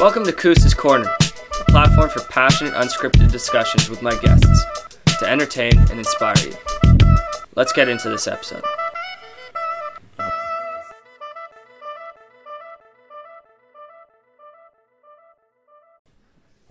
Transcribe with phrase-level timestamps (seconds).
[0.00, 1.14] Welcome to Koos's Corner,
[1.60, 4.64] a platform for passionate, unscripted discussions with my guests
[5.18, 6.54] to entertain and inspire you.
[7.54, 8.64] Let's get into this episode.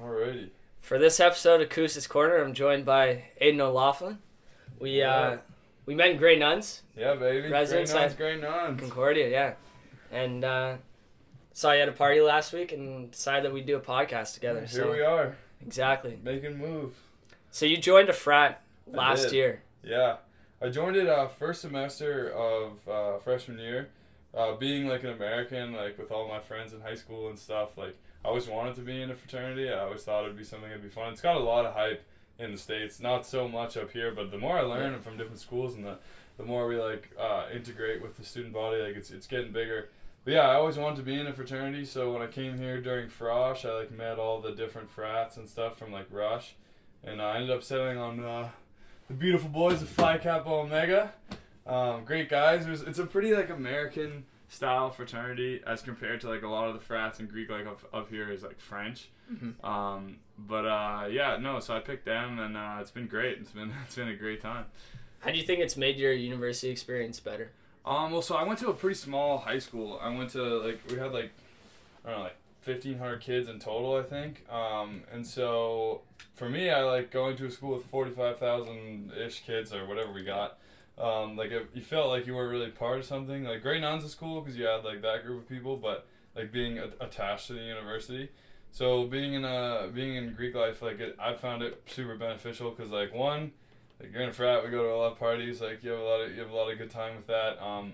[0.02, 0.50] Alrighty.
[0.82, 4.18] For this episode of Koos's Corner, I'm joined by Aiden O'Laughlin.
[4.80, 5.38] We uh,
[5.86, 7.50] we met in Grey Nuns, Yeah, baby.
[7.50, 8.80] Residence great nuns, great nuns.
[8.80, 9.54] Concordia, yeah.
[10.12, 10.78] And uh,
[11.54, 14.62] saw you at a party last week and decided that we'd do a podcast together.
[14.62, 16.20] Here so we are, exactly.
[16.24, 16.96] making move.
[17.52, 19.62] So you joined a frat last year.
[19.84, 20.18] Yeah,
[20.62, 23.90] I joined it uh, first semester of uh, freshman year.
[24.32, 27.78] Uh, being like an American, like with all my friends in high school and stuff,
[27.78, 29.70] like I always wanted to be in a fraternity.
[29.70, 31.12] I always thought it'd be something that'd be fun.
[31.12, 32.04] It's got a lot of hype
[32.38, 35.40] in the states, not so much up here, but the more I learn from different
[35.40, 35.98] schools and the
[36.38, 39.90] the more we like uh, integrate with the student body, like it's it's getting bigger.
[40.30, 41.86] But yeah, I always wanted to be in a fraternity.
[41.86, 45.50] So when I came here during Frosh, I like met all the different frats and
[45.50, 46.54] stuff from like Rush,
[47.04, 48.50] and I ended up settling on uh,
[49.08, 51.14] the beautiful boys of Phi Kappa Omega.
[51.66, 52.68] Um, great guys.
[52.68, 56.68] It was, it's a pretty like American style fraternity as compared to like a lot
[56.68, 59.10] of the frats and Greek like up, up here is like French.
[59.34, 59.64] Mhm.
[59.68, 61.60] Um, but uh, yeah, no.
[61.60, 63.40] So I picked them, and uh, it's been great.
[63.40, 64.66] It's been it's been a great time.
[65.22, 67.50] How do you think it's made your university experience better?
[67.86, 70.00] Um, well, so I went to a pretty small high school.
[70.02, 71.32] I went to like we had like
[72.06, 74.46] I don't know like fifteen hundred kids in total, I think.
[74.52, 76.02] Um, and so
[76.36, 79.88] for me, I like going to a school with forty five thousand ish kids or
[79.88, 80.58] whatever we got.
[80.98, 83.44] Um, like it, you felt like you weren't really part of something.
[83.44, 86.06] Like Grey Nuns is cool because you had like that group of people, but
[86.36, 88.30] like being a- attached to the university.
[88.72, 92.72] So being in a being in Greek life, like it, I found it super beneficial
[92.72, 93.52] because like one,
[94.00, 95.62] like you're in a frat, we go to a lot of parties.
[95.62, 97.62] Like you have a lot of you have a lot of good time with that.
[97.64, 97.94] Um,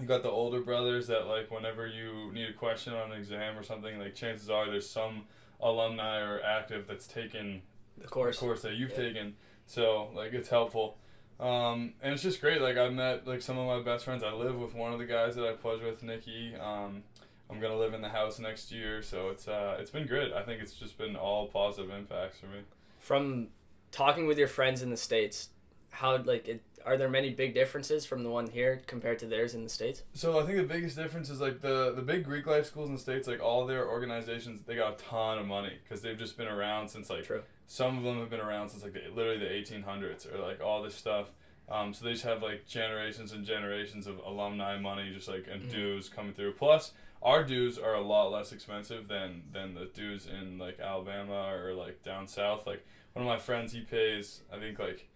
[0.00, 3.58] you got the older brothers that like whenever you need a question on an exam
[3.58, 5.24] or something, like chances are there's some
[5.60, 7.62] alumni or active that's taken
[8.02, 8.38] Of course.
[8.38, 8.96] the course that you've Yeah.
[8.96, 9.36] taken.
[9.66, 10.98] So like it's helpful.
[11.40, 12.60] Um, and it's just great.
[12.62, 14.22] Like I met like some of my best friends.
[14.22, 16.54] I live with one of the guys that I pledged with, Nikki.
[16.54, 17.02] Um,
[17.50, 20.32] I'm gonna live in the house next year, so it's uh, it's been great.
[20.32, 22.60] I think it's just been all positive impacts for me.
[22.98, 23.48] From
[23.92, 25.50] talking with your friends in the states,
[25.90, 29.54] how like it, are there many big differences from the one here compared to theirs
[29.54, 30.02] in the states?
[30.14, 32.94] So I think the biggest difference is like the the big Greek life schools in
[32.96, 36.36] the states, like all their organizations, they got a ton of money because they've just
[36.36, 37.42] been around since like True.
[37.68, 40.82] some of them have been around since like the, literally the 1800s or like all
[40.82, 41.28] this stuff.
[41.70, 45.62] Um, so they just have like generations and generations of alumni money, just like and
[45.62, 45.70] Mhm.
[45.70, 46.54] dues coming through.
[46.54, 46.92] Plus,
[47.22, 51.72] our dues are a lot less expensive than than the dues in like Alabama or
[51.74, 52.66] like down south.
[52.66, 55.08] Like one of my friends, he pays I think like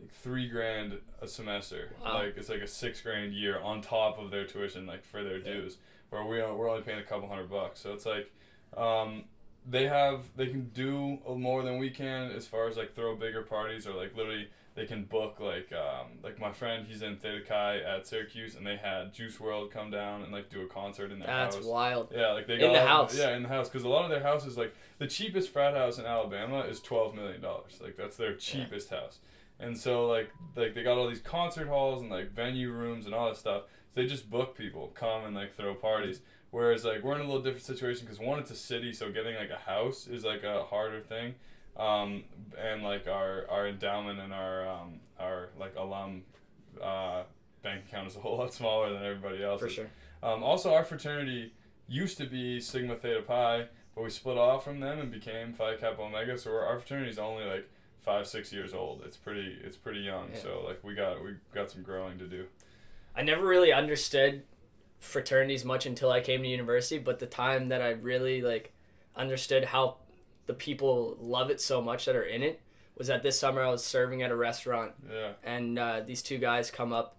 [0.00, 1.94] like three grand a semester.
[2.04, 2.14] Wow.
[2.14, 5.38] Like it's like a six grand year on top of their tuition, like for their
[5.38, 5.54] Yeah.
[5.54, 5.76] dues.
[6.10, 7.80] Where we are, we're only paying a couple hundred bucks.
[7.80, 8.30] So it's like,
[8.76, 9.24] um,
[9.68, 13.42] they have they can do more than we can as far as like throw bigger
[13.42, 17.40] parties or like literally they can book like um, like my friend he's in Theta
[17.46, 21.12] Chi at Syracuse and they had Juice WRLD come down and like do a concert
[21.12, 21.64] in their That's house.
[21.64, 22.12] That's wild.
[22.14, 23.16] Yeah, like they got In the house.
[23.16, 25.98] Yeah, in the house because a lot of their houses like the cheapest frat house
[25.98, 27.78] in Alabama is twelve million dollars.
[27.80, 29.20] Like that's their cheapest house,
[29.60, 33.14] and so like like they got all these concert halls and like venue rooms and
[33.14, 33.62] all that stuff.
[33.94, 36.20] So they just book people come and like throw parties.
[36.50, 39.36] Whereas like we're in a little different situation because one it's a city, so getting
[39.36, 41.34] like a house is like a harder thing.
[41.76, 42.24] Um,
[42.60, 46.22] and like our our endowment and our um, our like alum
[46.82, 47.22] uh,
[47.62, 49.60] bank account is a whole lot smaller than everybody else.
[49.60, 49.88] For sure.
[50.22, 51.52] Um, also, our fraternity
[51.88, 55.76] used to be Sigma Theta Pi, but we split off from them and became Phi
[55.76, 56.38] Kappa Omega.
[56.38, 57.68] So our fraternity is only like
[58.04, 59.02] five, six years old.
[59.04, 60.28] It's pretty, it's pretty young.
[60.32, 60.40] Yeah.
[60.40, 62.46] So like we got we got some growing to do.
[63.16, 64.42] I never really understood
[64.98, 68.72] fraternities much until I came to university, but the time that I really like
[69.16, 69.98] understood how
[70.46, 72.60] the people love it so much that are in it
[72.96, 76.38] was that this summer I was serving at a restaurant Yeah, and uh, these two
[76.38, 77.16] guys come up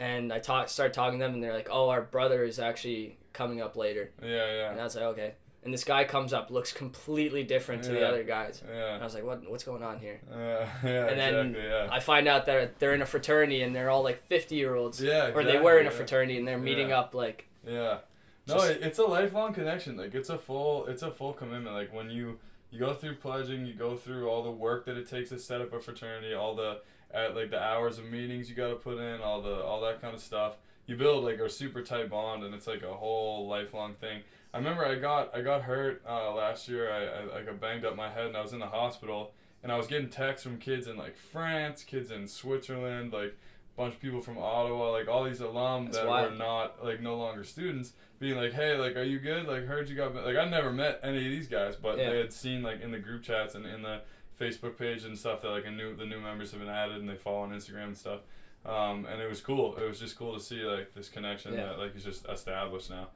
[0.00, 3.16] and I talk start talking to them and they're like, "Oh, our brother is actually
[3.32, 4.70] coming up later." yeah, yeah.
[4.70, 8.06] And I was like, "Okay." And this guy comes up, looks completely different to the
[8.06, 8.62] other guys.
[8.68, 9.48] And I was like, "What?
[9.48, 10.36] What's going on here?" uh,
[10.84, 11.68] yeah, And then exactly.
[11.70, 14.74] Yeah, I find out that they're in a fraternity and they're all like fifty year
[14.74, 16.98] olds, yeah, or they were in a fraternity and they're meeting Yeah.
[17.00, 17.98] up like Yeah.
[18.46, 19.96] No, Just- it's a lifelong connection.
[19.96, 21.74] Like it's a full, it's a full commitment.
[21.74, 22.38] Like when you
[22.70, 25.60] you go through pledging, you go through all the work that it takes to set
[25.60, 26.80] up a fraternity, all the
[27.12, 30.00] at like the hours of meetings you got to put in, all the all that
[30.00, 30.56] kind of stuff.
[30.86, 34.20] You build like a super tight bond, and it's like a whole lifelong thing.
[34.52, 36.90] I remember I got I got hurt uh, last year.
[36.92, 39.32] I, I like I banged up my head, and I was in the hospital,
[39.62, 43.34] and I was getting texts from kids in like France, kids in Switzerland, like
[43.76, 46.32] bunch of people from Ottawa, like all these alum That's that wild.
[46.32, 49.46] were not like no longer students, being like, "Hey, like, are you good?
[49.46, 52.10] Like, heard you got like I never met any of these guys, but Yeah.
[52.10, 54.00] they had seen like in the group chats and in the
[54.40, 57.08] Facebook page and stuff that like a new the new members have been added and
[57.08, 58.20] they follow on Instagram and stuff."
[58.66, 59.76] Um, and it was cool.
[59.76, 61.66] It was just cool to see like this connection Yeah.
[61.66, 63.08] that like is just established now.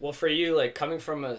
[0.00, 1.38] Well, for you, like coming from a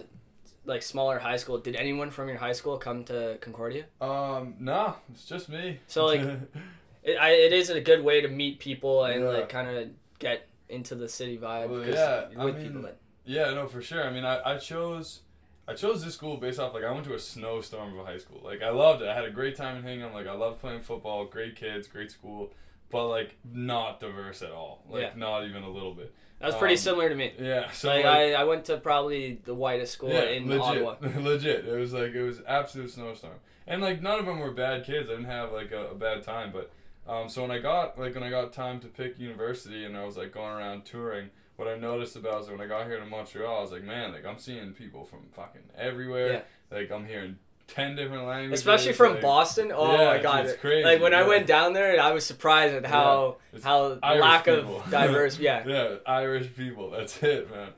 [0.66, 3.86] like smaller high school, did anyone from your high school come to Concordia?
[4.00, 5.80] Um, nah, it's just me.
[5.86, 6.20] So, like,
[7.02, 9.28] It, I, it is a good way to meet people and Yeah.
[9.30, 9.88] like kind of
[10.18, 11.68] get into the city vibe.
[11.70, 14.04] Well, yeah, you're I with mean, people that Yeah, no, for sure.
[14.06, 15.20] I mean, I, I chose
[15.68, 18.18] I chose this school based off like I went to a snowstorm of a high
[18.18, 18.40] school.
[18.44, 19.08] Like I loved it.
[19.08, 20.12] I had a great time in Hingham.
[20.12, 21.24] Like I loved playing football.
[21.26, 22.52] Great kids, great school,
[22.90, 24.84] but like not diverse at all.
[24.88, 25.10] Like Yeah.
[25.16, 26.12] not even a little bit.
[26.40, 27.32] that was pretty um, similar to me.
[27.38, 27.70] Yeah.
[27.70, 30.96] So like, like, I, I went to probably the whitest school in legit, Ottawa.
[31.20, 31.66] legit.
[31.66, 33.34] It was like it was absolute snowstorm,
[33.66, 35.08] and like none of them were bad kids.
[35.08, 36.70] I didn't have like a, a bad time, but
[37.10, 40.04] um, so when I got like when I got time to pick university and I
[40.04, 43.06] was like going around touring, what I noticed about is when I got here to
[43.06, 46.32] Montreal, I was like, man, like I'm seeing people from fucking everywhere.
[46.32, 46.76] Yeah.
[46.78, 47.36] Like I'm hearing
[47.66, 49.72] ten different languages, Especially from like, Boston.
[49.74, 50.46] Oh Yeah, my god!
[50.46, 53.98] it's crazy, Like when I went down there, I was surprised at how It's how
[54.02, 54.80] Irish lack people.
[54.80, 55.38] of diverse.
[55.38, 56.90] Yeah, yeah, Irish people.
[56.90, 57.70] That's it, man.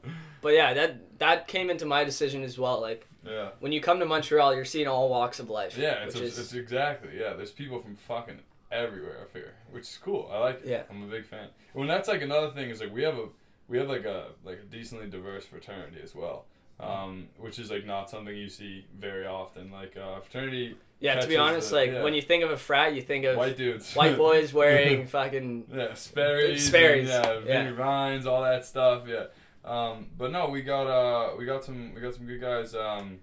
[0.43, 2.81] but yeah, that that came into my decision as well.
[2.81, 3.50] Like Yeah.
[3.61, 5.76] when you come to Montreal, you're seeing all walks of life.
[5.79, 7.32] Yeah, it's, a, is it's exactly yeah.
[7.34, 8.40] There's people from fucking
[8.72, 10.30] everywhere up here, which is cool.
[10.32, 10.69] I like it.
[10.69, 10.82] Yeah.
[10.90, 11.48] I'm a big fan.
[11.74, 13.26] Well, that's like another thing is like we have a
[13.69, 16.46] we have like a like a decently diverse fraternity as well,
[16.80, 19.70] um, which is like not something you see very often.
[19.70, 21.20] Like uh, fraternity yeah.
[21.20, 22.02] To be honest, the- like yeah.
[22.02, 25.64] when you think of a frat, you think of white dudes, white boys wearing fucking
[25.74, 27.40] yeah, Sperry's, Sperry's, and, yeah, yeah.
[27.40, 29.24] Vineyard Vines, all that stuff, yeah.
[29.64, 33.19] Um, but no, we got uh, we got some we got some good guys, um,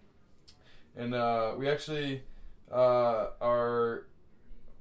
[0.97, 2.23] and uh, we actually
[2.71, 4.05] uh, our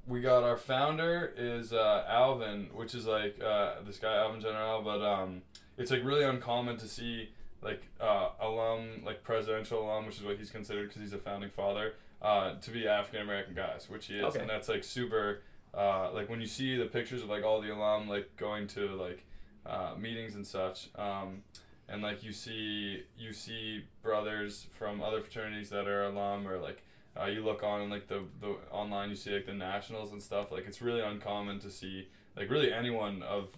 [0.09, 4.83] we got our founder is uh, Alvin, which is like uh, this guy Alvin General,
[4.83, 5.43] but um,
[5.77, 7.29] it's like really uncommon to see
[7.63, 11.51] like uh, alum, like presidential alum, which is what he's considered because he's a founding
[11.51, 14.41] father, uh, to be African American guys, which he is, Okay.
[14.41, 15.43] and that's like super.
[15.75, 18.89] Uh, like when you see the pictures of like all the alum like going to
[18.97, 19.23] like
[19.67, 21.43] uh, meetings and such, um,
[21.91, 26.83] and like you see you see brothers from other fraternities that are alum or like
[27.21, 30.53] uh, you look on like the, the online you see like the nationals and stuff
[30.53, 33.49] like it's really uncommon to see like really anyone of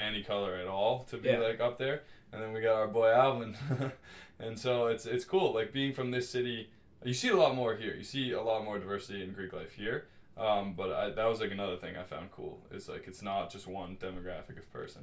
[0.00, 1.38] any color at all to be Yeah.
[1.38, 2.02] like up there.
[2.32, 3.56] And then we got our boy alvin.
[4.40, 6.70] And so it's it's cool like being from this city
[7.04, 7.94] you see a lot more here.
[7.94, 10.06] You see a lot more diversity in greek life here.
[10.36, 12.60] Um, but I, that was like another thing i found cool.
[12.70, 15.02] Is like it's not just one demographic of person.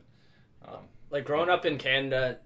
[0.66, 2.38] Um, like growing up in Canada.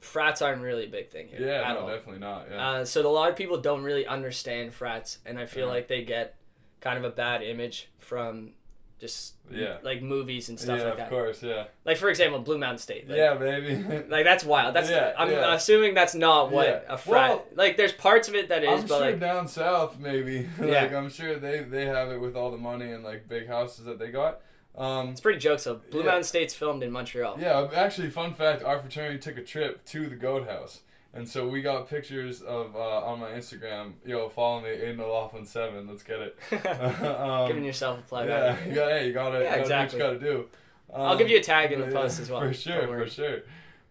[0.00, 3.08] Frats aren't really a big thing here yeah no definitely not yeah Uh, so a
[3.08, 5.72] lot of people don't really understand frats, and I feel Yeah.
[5.74, 6.36] like they get
[6.80, 8.52] kind of a bad image from
[8.98, 9.78] just Yeah.
[9.82, 11.02] like movies and stuff yeah like that.
[11.04, 13.08] of course yeah Like for example, Blue Mountain State.
[13.08, 13.76] Like, yeah baby
[14.08, 14.74] Like that's wild.
[14.76, 15.54] That's Yeah, I'm yeah.
[15.54, 17.30] assuming that's not what a frat.
[17.30, 20.46] Well, like there's parts of it that is, I'm but sure like down south maybe.
[20.60, 20.82] Yeah.
[20.82, 23.84] like I'm sure they they have it with all the money and like big houses
[23.86, 24.40] that they got.
[24.76, 25.62] Um, it's pretty jokes.
[25.64, 26.06] So Blue Yeah.
[26.06, 27.38] Mountain State's filmed in Montreal.
[27.40, 30.80] yeah, actually, fun fact: our fraternity took a trip to the Goat House,
[31.12, 33.94] and so we got pictures of uh, on my Instagram.
[34.06, 35.88] Yo, follow me, Aiden O'Laughlin seven.
[35.88, 36.36] Let's get it.
[37.04, 38.28] um, Giving yourself a plug.
[38.28, 38.66] yeah, out.
[38.68, 39.98] you got hey, you got to Yeah, you exactly.
[39.98, 40.46] got to do.
[40.94, 42.40] I'll Um, give you a tag in the yeah, post as well.
[42.48, 43.40] For sure, for sure.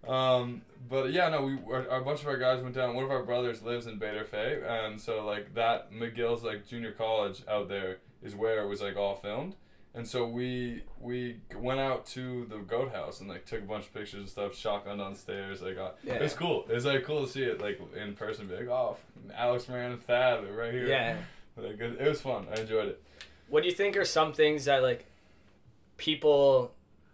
[0.08, 2.96] Um, but yeah, no, we our, a bunch of our guys went down.
[2.96, 7.42] One of our brothers lives in Baie-D'Urfé, and so like that McGill's like junior college
[7.50, 9.56] out there is where it was like all filmed.
[10.00, 13.86] And so we we went out to the goat house and like took a bunch
[13.88, 15.62] of pictures and stuff, shotgun downstairs.
[15.62, 16.14] Like, uh, Yeah.
[16.14, 16.66] it was cool.
[16.70, 18.48] It was like cool to see it like in person.
[18.48, 18.96] Be like, oh,
[19.36, 20.88] Alex Moran and Thad right here.
[20.88, 21.18] Yeah.
[21.58, 22.48] Like, it, it was fun.
[22.56, 23.04] I enjoyed it.
[23.50, 25.06] What do you think are some things that like
[25.98, 26.72] people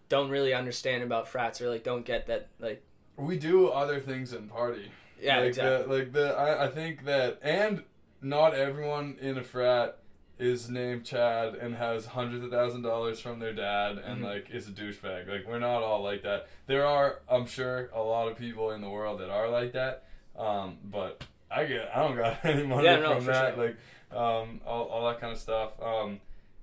[0.10, 2.84] don't really understand about frats or like don't get that like
[3.18, 4.92] We do other things than party.
[5.20, 7.82] yeah like exactly The, like the, I, I think that, and
[8.22, 9.98] not everyone in a frat
[10.38, 14.26] is named Chad and has hundreds of thousand dollars from their dad and Mhm.
[14.26, 15.28] like is a douchebag.
[15.30, 16.48] Like we're not all like that.
[16.68, 20.04] There are, I'm sure, a lot of people in the world that are like that.
[20.38, 23.56] Um, but I get, I don't got any money Yeah, no, from that.
[23.56, 23.66] sure.
[23.66, 23.78] Like,
[24.18, 25.72] um, all, all that kind of stuff.
[25.82, 26.20] Um,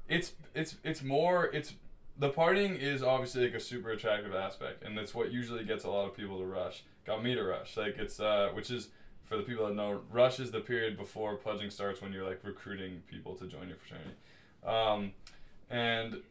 [0.09, 1.73] it's it's it's more it's
[2.19, 5.91] the partying is obviously like a super attractive aspect, and it's what usually gets a
[5.91, 6.83] lot of people to rush.
[7.07, 8.88] Got me to rush, like it's uh, which is
[9.25, 12.41] for the people that know, rush is the period before pledging starts when you're like
[12.43, 14.17] recruiting people to join your fraternity,
[14.67, 15.12] um,
[15.71, 16.23] and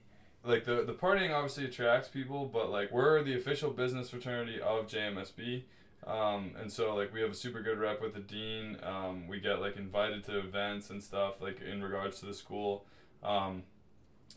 [0.43, 4.87] like the the partying obviously attracts people, but like we're the official business fraternity of
[4.87, 5.63] JMSB.
[6.07, 8.77] Um, and so like we have a super good rep with the dean.
[8.81, 12.85] Um, we get like invited to events and stuff like in regards to the school.
[13.23, 13.63] Um,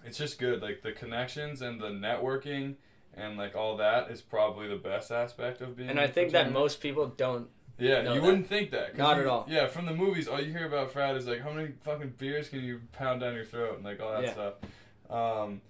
[0.04, 0.61] it's just good.
[0.61, 2.75] Like the connections and the networking
[3.16, 5.90] and like all that is probably the best aspect of being.
[5.90, 7.49] And I think that most people don't.
[7.78, 8.23] Yeah, you that.
[8.23, 8.97] wouldn't think that.
[8.97, 9.47] Not you- at all.
[9.49, 12.49] Yeah, from the movies, all you hear about frat is like how many fucking beers
[12.49, 14.33] can you pound down your throat and like all that Yeah.
[14.33, 14.54] stuff.
[15.11, 15.61] Um,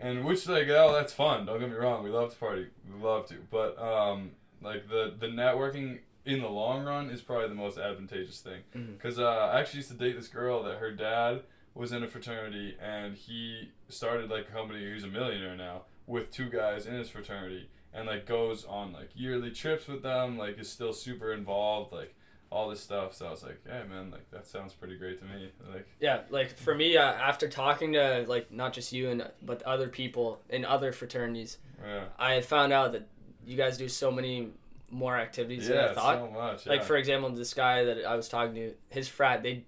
[0.00, 1.46] and which like oh that's fun.
[1.46, 5.14] Don't get me wrong, we love to party, we love to, but um, like the
[5.18, 8.62] the networking in the long run is probably the most advantageous thing.
[8.96, 11.42] Because uh, I actually used to date this girl that her dad
[11.74, 14.92] was in a fraternity and he started like a company.
[14.92, 19.10] He's a millionaire now with two guys in his fraternity and like goes on like
[19.14, 20.38] yearly trips with them.
[20.38, 21.92] Like is still super involved.
[21.92, 22.14] Like
[22.52, 23.14] all this stuff.
[23.14, 25.50] So I was like, hey man, like that sounds pretty great to me.
[25.72, 29.62] Like Yeah, like for me, uh, after talking to like not just you and but
[29.62, 33.08] other people in other fraternities, yeah, I found out that
[33.44, 34.50] you guys do so many
[34.90, 36.18] more activities than I thought.
[36.18, 36.66] so much.
[36.66, 39.64] Like for example, this guy that I was talking to, his frat, they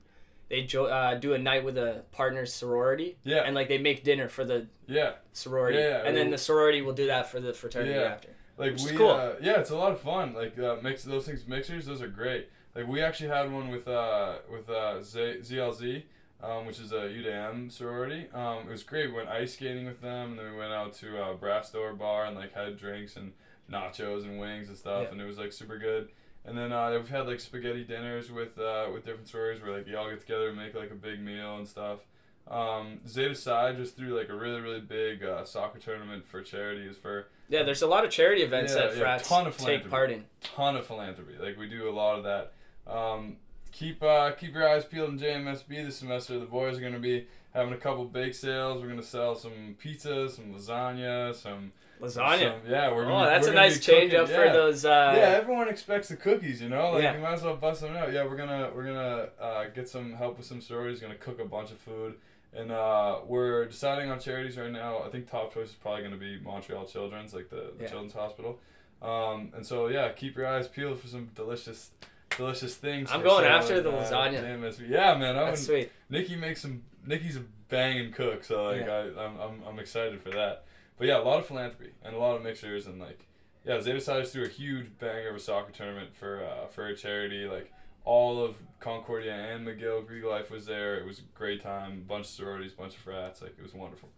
[0.49, 4.05] they jo- uh, do a night with a partner's sorority, yeah, and like they make
[4.05, 5.13] dinner for the yeah.
[5.33, 8.03] sorority, Yeah, and then the sorority will do that for the fraternity Yeah.
[8.15, 8.29] after.
[8.57, 9.11] Like we, cool.
[9.11, 10.33] uh, yeah, it's a lot of fun.
[10.35, 12.49] Like uh, mix those things, mixers, those are great.
[12.75, 16.03] Like we actually had one with uh, with uh, Z- ZLZ,
[16.43, 18.27] um, which is a UDM sorority.
[18.33, 19.09] Um, it was great.
[19.11, 21.95] We went ice skating with them, and then we went out to uh, Brass Door
[21.95, 23.33] Bar and like had drinks and
[23.71, 25.11] nachos and wings and stuff, Yeah.
[25.13, 26.11] and it was like super good.
[26.47, 29.87] And then uh, we've had like spaghetti dinners with uh, with different stories where like
[29.87, 32.01] you all get together and make like a big meal and stuff.
[32.47, 36.97] Um, Zeta Psi just threw like a really really big uh, soccer tournament for charities
[37.01, 39.65] for Yeah, there's a lot of charity events Yeah, that yeah, frats ton of take
[39.65, 39.91] philanthropy.
[39.91, 40.25] part in.
[40.43, 41.35] ton of philanthropy.
[41.41, 42.53] Like we do a lot of that.
[42.87, 43.37] Um,
[43.73, 46.39] keep uh, keep your eyes peeled in JMSB this semester.
[46.39, 48.83] The boys are going to be having a couple bake sales.
[48.83, 51.73] We're going to sell some pizza, some lasagna, some
[52.07, 52.39] Lasagna.
[52.63, 54.85] some- yeah, we're gonna, Oh, that's we're a nice change cooking- up for those.
[54.85, 56.91] Uh, yeah, everyone expects the cookies, you know.
[56.93, 57.15] Like Yeah.
[57.17, 58.13] you might as well bust them out.
[58.13, 61.01] Yeah, we're gonna we're gonna uh, get some help with some sororities.
[61.01, 62.15] Gonna cook a bunch of food,
[62.55, 65.03] and uh, we're deciding on charities right now.
[65.05, 67.89] I think top choice is probably gonna be Montreal Children's, like the, the Yeah.
[67.89, 68.59] Children's Hospital.
[69.03, 71.91] Um, and so yeah, keep your eyes peeled for some delicious,
[72.37, 73.11] delicious things.
[73.13, 74.89] I'm going after the uh, lasagna.
[74.89, 75.37] Yeah, man.
[75.37, 75.91] I That's sweet.
[76.09, 76.83] Nikki makes some.
[77.07, 78.93] Nikki's a banging cook, so like Yeah.
[79.19, 80.65] I, I'm, I'm I'm excited for that.
[80.99, 83.27] But yeah, a lot of philanthropy and a lot of mixers and like
[83.65, 86.97] yeah, Zeta just threw a huge banger of a soccer tournament for uh, for a
[86.97, 87.47] charity.
[87.47, 87.73] Like
[88.05, 90.97] all of Concordia and McGill Greek Life was there.
[90.97, 92.05] It was a great time.
[92.07, 93.41] Bunch of sororities, bunch of frats.
[93.41, 94.11] Like it was wonderful.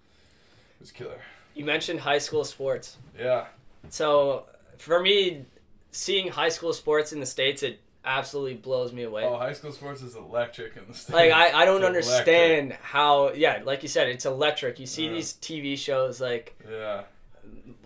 [0.79, 1.21] It was killer.
[1.55, 2.99] You mentioned high school sports.
[3.19, 3.47] Yeah.
[3.89, 4.47] So
[4.79, 5.45] for me,
[5.93, 9.25] seeing high school sports in the states, it absolutely blows me away.
[9.25, 11.11] Oh, high school sports is electric in the states.
[11.13, 15.07] like I, I don't It's understand how yeah like you said it's electric you see
[15.07, 15.13] Yeah.
[15.13, 17.03] these tv shows like Yeah.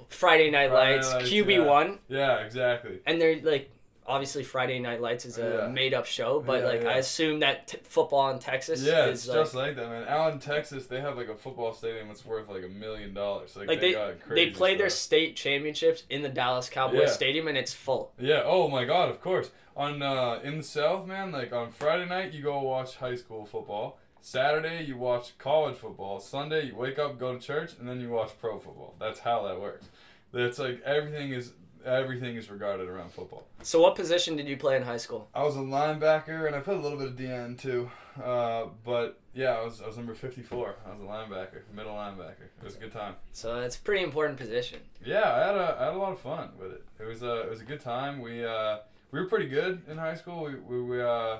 [0.08, 2.38] friday night Friday lights Lights, qb1 Yeah.
[2.44, 3.00] Exactly.
[3.06, 3.70] and they're like
[4.10, 5.68] obviously friday night lights is a Yeah.
[5.68, 9.28] made-up show but Yeah, like i assume that t- football in texas Yeah, is it's
[9.28, 10.04] like, just like that, man.
[10.08, 13.56] Out in Texas, they have like a football stadium that's worth like a million dollars.
[13.56, 17.06] Like, Like, they, they- they play their state championships in the dallas cowboys Yeah.
[17.20, 18.42] stadium and it's full Yeah.
[18.44, 19.08] Oh my God.
[19.10, 19.50] Of course.
[19.76, 21.30] On uh, in the South, man.
[21.32, 23.98] Like on Friday night, you go watch high school football.
[24.22, 26.20] Saturday, you watch college football.
[26.20, 28.94] Sunday, you wake up, go to church, and then you watch pro football.
[28.98, 29.86] That's how that works.
[30.32, 31.52] That's like everything is
[31.84, 33.46] everything is regarded around football.
[33.62, 36.60] so what position did you play in high school I was a linebacker, and I
[36.60, 37.90] played a little bit of DN too.
[38.22, 40.74] Uh, but yeah, I was I was number fifty four.
[40.86, 42.48] I was a linebacker, middle linebacker.
[42.60, 43.14] It was a good time.
[43.32, 46.20] so it's a pretty important position Yeah, I had a I had a lot of
[46.20, 46.84] fun with it.
[46.98, 48.20] It was a it was a good time.
[48.20, 48.78] We uh
[49.12, 50.44] we were pretty good in high school.
[50.44, 51.38] We we, we uh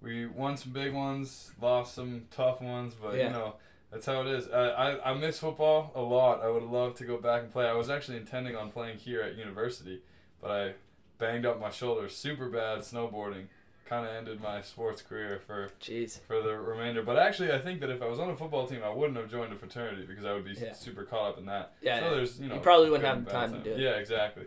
[0.00, 3.24] we won some big ones, lost some tough ones, but Yeah.
[3.24, 3.54] you know
[3.90, 4.46] that's how it is.
[4.48, 6.42] Uh, I I miss football a lot.
[6.42, 7.66] I would love to go back and play.
[7.66, 10.00] I was actually intending on playing here at university,
[10.40, 10.72] but I
[11.18, 13.46] banged up my shoulder super bad snowboarding.
[13.86, 17.02] Kind of ended my sports career for jeez for the remainder.
[17.02, 19.30] But actually, I think that if I was on a football team, I wouldn't have
[19.30, 20.74] joined a fraternity because I would be Yeah.
[20.74, 21.72] super caught up in that.
[21.80, 23.78] yeah So there's, you know, You probably wouldn't have bad time to do it.
[23.80, 24.44] Yeah, exactly.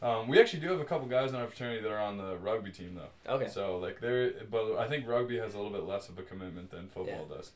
[0.00, 2.36] Um, we actually do have a couple guys in our fraternity that are on the
[2.36, 3.32] rugby team though.
[3.34, 6.22] okay So like they're, but I think rugby has a little bit less of a
[6.22, 7.50] commitment than football does.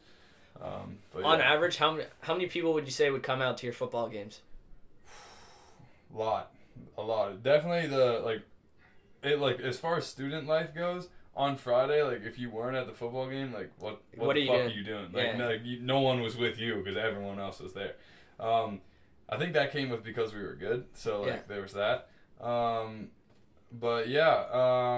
[0.60, 3.40] Um, but on yeah, average how many how many people would you say would come
[3.40, 4.40] out to your football games
[6.14, 6.52] A lot,
[6.96, 7.42] a lot.
[7.42, 8.42] Definitely the like,
[9.22, 11.08] it like as far as student life goes.
[11.36, 14.42] On Friday, like if you weren't at the football game, like what what, What the
[14.42, 14.70] are fuck doing?
[14.70, 15.04] are you doing?
[15.12, 15.36] Like Yeah.
[15.36, 17.94] no, you, no one was with you because everyone else was there.
[18.40, 18.80] Um,
[19.28, 20.86] I think that came with because we were good.
[20.94, 21.38] So like Yeah.
[21.46, 22.08] there was that.
[22.44, 23.10] Um,
[23.70, 24.46] but yeah,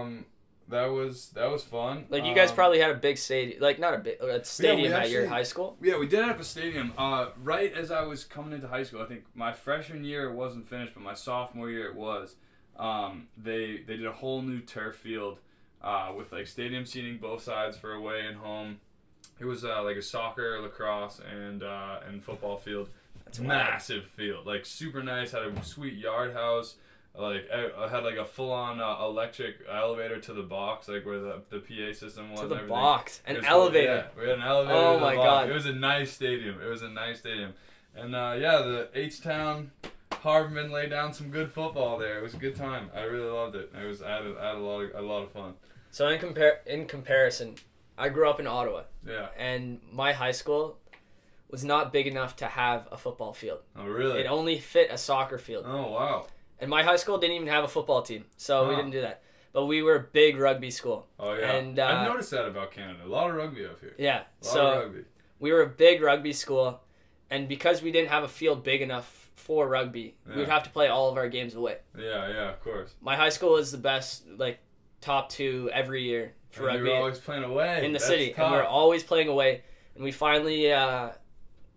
[0.00, 0.25] um,
[0.71, 2.07] that was that was fun.
[2.09, 4.93] Like you guys Um, probably had a big stadium, like not a big a stadium
[4.93, 5.77] at your actually- high school.
[5.83, 6.93] Yeah, we did have a stadium.
[6.97, 10.35] Uh, right as I was coming into high school, I think my freshman year it
[10.35, 12.37] wasn't finished, but my sophomore year it was.
[12.79, 15.39] Um, they they did a whole new turf field,
[15.83, 18.81] uh, with like stadium seating both sides for away and home.
[19.39, 22.89] It was uh, like a soccer, lacrosse, and uh, and football field.
[23.25, 23.49] That's wild.
[23.49, 25.33] massive field, like super nice.
[25.33, 26.77] Had a sweet yard house.
[27.17, 31.05] Like I, I had like a full on uh, electric elevator to the box, like
[31.05, 32.40] where the, the PA system was.
[32.40, 32.69] To and the everything.
[32.69, 34.09] box, an elevator.
[34.17, 34.75] Yeah, we had an elevator.
[34.79, 35.26] Oh my box.
[35.26, 35.50] God.
[35.50, 36.61] It was a nice stadium.
[36.64, 37.52] It was a nice stadium,
[37.97, 39.73] and uh, yeah, the H Town
[40.12, 42.19] Harbormen laid down some good football there.
[42.19, 42.90] It was a good time.
[42.95, 43.73] I really loved it.
[43.79, 45.55] It was I had, I had a lot of a lot of fun.
[45.90, 47.57] So in compare in comparison,
[47.99, 49.26] I grew up in Ottawa, Yeah.
[49.37, 50.79] and my high school
[51.50, 53.59] was not big enough to have a football field.
[53.76, 54.21] Oh really?
[54.21, 56.26] It only fit a soccer field, Oh wow.
[56.61, 59.23] And my high school didn't even have a football team, so we didn't do that.
[59.52, 61.07] But we were a big rugby school.
[61.19, 61.52] Oh yeah.
[61.52, 63.00] And, uh, I've noticed that about Canada.
[63.05, 63.95] A lot of rugby up here.
[63.99, 65.05] Yeah, A lot so of rugby.
[65.40, 66.81] we were a big rugby school,
[67.31, 70.88] and because we didn't have a field big enough for rugby, we'd have to play
[70.88, 71.79] all of our games away.
[71.99, 72.95] Yeah, yeah, of course.
[73.00, 74.61] My high school is the best, like
[75.00, 78.31] top two every year for And rugby were always playing away in the That's city,
[78.33, 78.45] Tough.
[78.45, 79.62] and we are always playing away.
[79.95, 81.11] And we finally, uh,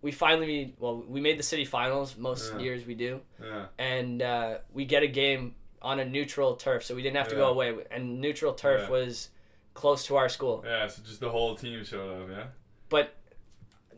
[0.04, 2.16] we finally, well, we made the city finals.
[2.18, 2.58] Most Yeah.
[2.60, 3.66] years we do, yeah.
[3.78, 7.34] and uh, we get a game on a neutral turf, so we didn't have to
[7.36, 7.74] go away.
[7.90, 8.90] And neutral turf Yeah.
[8.90, 9.30] was
[9.72, 10.62] close to our school.
[10.66, 12.44] Yeah, so just the whole team showed up, yeah?
[12.90, 13.14] But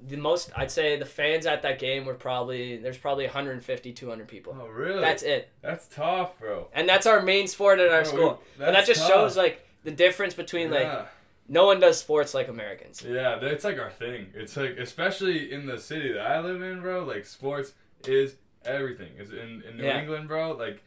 [0.01, 4.29] the most, I'd say, the fans at that game were probably there's probably 150, 200
[4.29, 4.57] people.
[4.61, 5.01] Oh, really?
[5.01, 6.69] That's it, That's tough, bro.
[6.73, 8.43] and that's our main sport at our Bro, school.
[8.59, 9.09] we- And that just tough.
[9.11, 11.07] shows like the difference between like yeah.
[11.49, 13.03] No one does sports like Americans.
[13.07, 14.27] Yeah, it's like our thing.
[14.35, 17.73] It's like, especially in the city that I live in, bro, like sports
[18.07, 18.35] is
[18.65, 19.13] everything.
[19.19, 20.01] Is in, in New Yeah.
[20.01, 20.83] England, bro, like,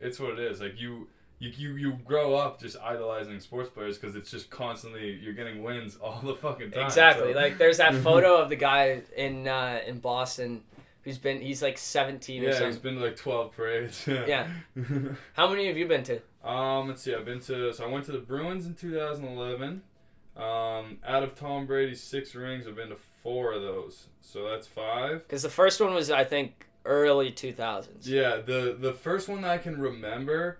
[0.00, 0.60] it's what it is.
[0.60, 1.08] Like, you.
[1.38, 5.60] You, you, you grow up just idolizing sports players because it's just constantly you're getting
[5.64, 6.84] wins all the fucking time.
[6.86, 7.32] Exactly.
[7.32, 10.62] so- Like there's that photo of the guy in uh, in Boston
[11.02, 14.06] who's been he's like 17 or yeah, he's been to like twelve parades.
[14.06, 14.46] Yeah.
[15.32, 16.20] How many have you been to?
[16.48, 17.12] Um, let's see.
[17.12, 19.82] I've been to so I went to the Bruins in 2011.
[20.36, 24.06] Um, out of Tom Brady's six rings, I've been to four of those.
[24.20, 25.22] So that's five.
[25.26, 27.88] Because the first one was I think early 2000s.
[28.02, 30.58] Yeah, the the first one that I can remember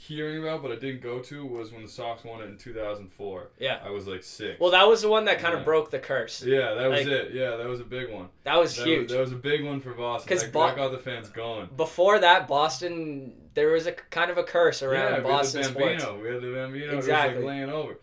[0.00, 3.48] hearing about, but I didn't go to, was when the Sox won it in 2004.
[3.58, 3.80] Yeah.
[3.84, 4.60] I was like six.
[4.60, 5.64] Well, that was the one that kind of Yeah.
[5.64, 6.40] broke the curse.
[6.44, 7.32] yeah, that was like- it.
[7.34, 8.28] Yeah, that was a big one.
[8.44, 9.02] That was That huge.
[9.08, 10.28] Was, that was a big one for Boston.
[10.28, 11.68] Because Bo- that got the fans going.
[11.76, 15.74] Before that, Boston there was a kind of a curse around yeah, Boston we had
[15.74, 16.22] the sports.
[16.22, 16.96] We had the Bambino.
[16.96, 17.32] Exactly.
[17.32, 17.98] It was like laying over.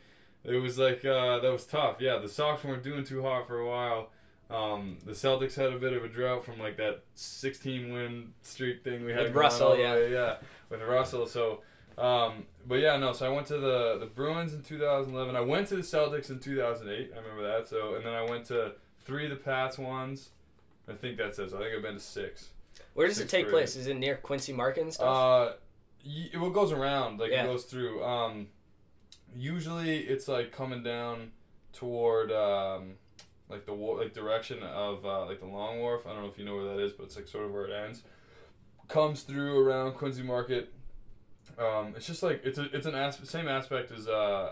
[0.45, 1.97] It was like uh, that was tough.
[1.99, 4.09] Yeah, the Sox weren't doing too hot for a while.
[4.49, 8.83] Um, the Celtics had a bit of a drought from like that 16 win streak
[8.83, 9.93] thing we had With Russell, yeah.
[9.95, 10.35] way, yeah,
[10.69, 11.25] with Russell.
[11.25, 11.61] So,
[11.97, 13.11] um, but yeah, no.
[13.13, 15.35] So I went to the the Bruins in 2011.
[15.35, 17.11] I went to the Celtics in 2008.
[17.13, 17.67] I remember that.
[17.67, 20.29] So and then I went to three of the Pats ones.
[20.87, 21.49] I think that's it.
[21.49, 22.49] So I think I've been to six.
[22.93, 23.53] Where does it take grade.
[23.53, 23.75] place?
[23.75, 25.07] Is it near Quincy Market and stuff?
[25.07, 25.53] Uh,
[26.05, 27.43] it goes around, like Yeah.
[27.45, 28.03] it goes through.
[28.03, 28.47] Um,
[29.35, 31.31] usually it's like coming down
[31.73, 32.93] toward um,
[33.49, 36.05] like the wa- like direction of uh, like the Long Wharf.
[36.05, 37.65] I don't know if you know where that is, but it's like sort of where
[37.65, 38.03] it ends.
[38.87, 40.71] Comes through around Quincy Market.
[41.59, 44.51] Um, it's just like it's a it's an as- same aspect as uh,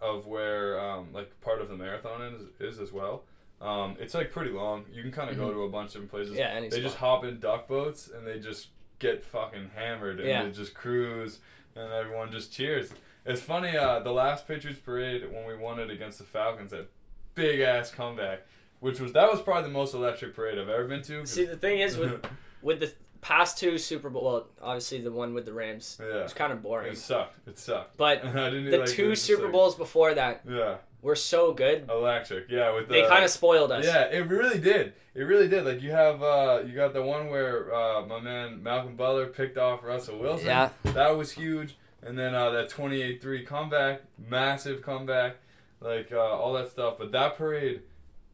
[0.00, 3.24] of where um, like part of the marathon is, is as well.
[3.60, 4.84] Um, it's like pretty long.
[4.92, 5.52] You can kind of go Mhm.
[5.54, 8.26] to a bunch of different places yeah, any they just hop in duck boats and
[8.26, 10.42] they just get fucking hammered and Yeah.
[10.44, 11.38] they just cruise
[11.76, 12.90] and everyone just cheers.
[13.24, 16.88] It's funny, uh, the last Patriots parade when we won it against the Falcons, that
[17.34, 18.40] big ass comeback,
[18.80, 21.24] which was that was probably the most electric parade I've ever been to.
[21.26, 22.24] See, the thing is with
[22.62, 26.32] with the past two Super Bowl, well, obviously the one with the Rams, yeah, it's
[26.32, 26.92] kind of boring.
[26.92, 27.36] it sucked.
[27.46, 27.96] It sucked.
[27.96, 31.88] But the like, two was Super like- Bowls before that Yeah, were so good.
[31.88, 32.50] electric.
[32.50, 33.84] Yeah, with the They kind of spoiled us.
[33.84, 34.94] Yeah, it really did.
[35.14, 35.64] It really did.
[35.64, 39.58] Like you have, uh, you got the one where uh, my man Malcolm Butler picked
[39.58, 40.46] off Russell Wilson.
[40.46, 40.70] Yeah.
[40.82, 41.76] that was huge.
[42.04, 45.36] And then uh, that 28-3 comeback, massive comeback,
[45.80, 46.96] like uh, all that stuff.
[46.98, 47.82] But that parade,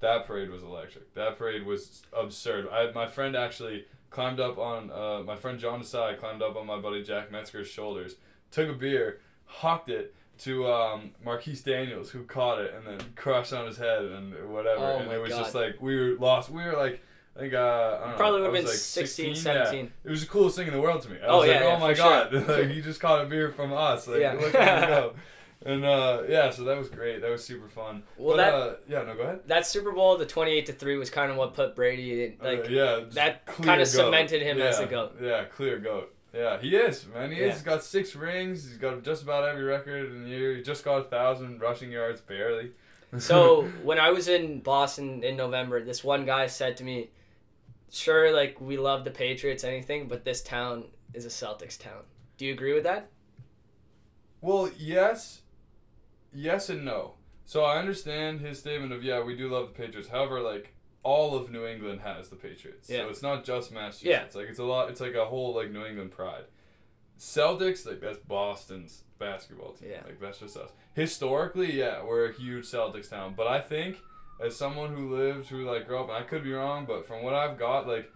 [0.00, 1.14] that parade was electric.
[1.14, 2.68] That parade was absurd.
[2.68, 6.66] I my friend actually climbed up on uh, my friend John Desai climbed up on
[6.66, 8.16] my buddy Jack Metzger's shoulders,
[8.50, 13.52] took a beer, hucked it to um, Marquise Daniels, who caught it and then crushed
[13.52, 14.84] on his head and whatever.
[14.84, 15.42] Oh and it was God.
[15.42, 16.50] just like we were lost.
[16.50, 17.02] We were like.
[17.38, 19.84] I think uh, I don't know, Probably would have been like 16, 16, 17.
[19.84, 19.90] Yeah.
[20.04, 21.18] It was the coolest thing in the world to me.
[21.22, 22.40] I Oh, was yeah, like, yeah, oh my god, sure.
[22.66, 24.08] like you just caught a beer from us.
[24.08, 24.32] Like, Yeah.
[24.32, 25.14] look at go.
[25.64, 27.20] And uh, yeah, so that was great.
[27.20, 28.02] That was super fun.
[28.16, 29.40] Well, but that- uh, yeah, no, go ahead.
[29.46, 32.66] That Super Bowl, the twenty-eight to three, was kind of what put Brady in, like.
[32.66, 35.16] Uh, yeah, that kinda cemented him yeah, as a goat.
[35.20, 36.12] Yeah, clear goat.
[36.34, 37.30] Yeah, he is man.
[37.30, 37.40] He is.
[37.46, 37.52] Yeah.
[37.54, 38.64] He's got six rings.
[38.68, 40.54] He's got just about every record in the year.
[40.56, 42.70] He just got a thousand rushing yards, barely.
[43.18, 47.10] So when I was in Boston in November, this one guy said to me,
[47.90, 52.02] "Sure, like we love the Patriots, anything, but this town is a Celtics town."
[52.36, 53.10] Do you agree with that?
[54.40, 55.42] Well, yes,
[56.32, 57.14] yes and no.
[57.44, 60.08] So I understand his statement of yeah, we do love the Patriots.
[60.08, 62.90] However, like all of New England has the Patriots.
[62.90, 63.04] Yeah.
[63.04, 64.04] So it's not just Massachusetts.
[64.04, 64.22] Yeah.
[64.24, 64.90] It's like it's a lot.
[64.90, 66.44] It's like a whole like New England pride.
[67.18, 69.90] Celtics, like that's Boston's basketball team.
[69.90, 70.02] Yeah.
[70.04, 70.70] Like that's just us.
[70.94, 73.34] Historically, yeah, we're a huge Celtics town.
[73.36, 73.96] But I think
[74.44, 77.22] as someone who lived, who like grew up, and I could be wrong, but from
[77.22, 78.10] what I've got, like.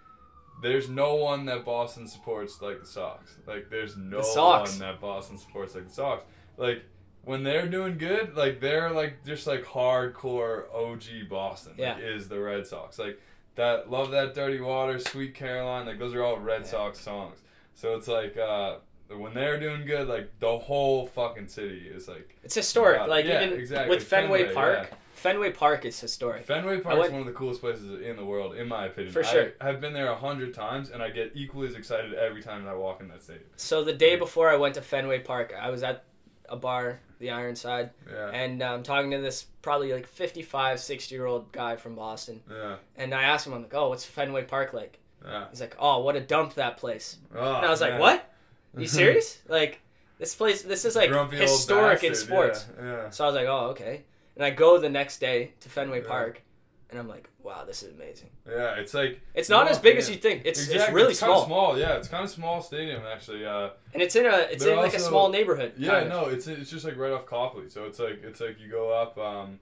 [0.62, 3.34] There's no one that Boston supports like the Sox.
[3.48, 6.24] Like there's no The one that Boston supports like the Sox.
[6.56, 6.84] Like
[7.24, 11.72] when they're doing good, like they're like just like hardcore OG Boston.
[11.72, 11.98] Like, Yeah.
[11.98, 12.96] is the Red Sox.
[12.98, 13.18] Like
[13.56, 16.68] that love that dirty water, sweet Caroline, like those are all Red Yeah.
[16.68, 17.38] Sox songs.
[17.74, 18.76] So it's like uh
[19.16, 23.08] when they're doing good, like the whole fucking city is like It's historic.
[23.08, 23.96] Like yeah, even exactly.
[23.96, 24.88] with Fenway, Fenway, Park.
[24.92, 24.96] yeah.
[25.12, 26.44] Fenway Park is historic.
[26.44, 29.12] Fenway Park is one of the coolest places in the world, in my opinion.
[29.12, 29.52] For sure.
[29.60, 32.64] I have been there a hundred times, and I get equally as excited every time
[32.64, 33.44] that I walk in that stadium.
[33.56, 36.04] So the day before I went to Fenway Park, I was at
[36.48, 41.26] a bar, the Ironside, Yeah, and I'm talking to this probably like 55, 60 year
[41.26, 42.40] old guy from Boston.
[42.50, 44.98] yeah, And I asked him, I'm like, oh, what's Fenway Park like?
[45.24, 45.46] yeah.
[45.50, 47.18] He's like, oh, what a dump that place.
[47.34, 48.00] Oh, And I was like, man.
[48.00, 48.34] what?
[48.76, 49.38] you serious?
[49.48, 49.80] like,
[50.18, 52.66] this place, this is like Grumpy historic in sports.
[52.78, 53.10] Yeah, yeah.
[53.10, 54.02] So I was like, oh, okay.
[54.36, 56.08] And I go the next day to Fenway Yeah.
[56.08, 56.42] Park,
[56.90, 58.30] and I'm like, wow, this is amazing.
[58.48, 59.98] Yeah, it's like It's not as big yeah.
[60.00, 60.42] as you think.
[60.44, 60.82] It's exactly.
[60.84, 61.96] it's really kinda small, small, yeah.
[61.96, 63.44] It's kind of small stadium actually.
[63.44, 65.72] Uh, and it's in a it's in like a small neighborhood.
[65.76, 66.08] yeah, kind of.
[66.08, 67.68] no, it's it's just like right off Copley.
[67.68, 69.58] So it's like it's like you go up, um,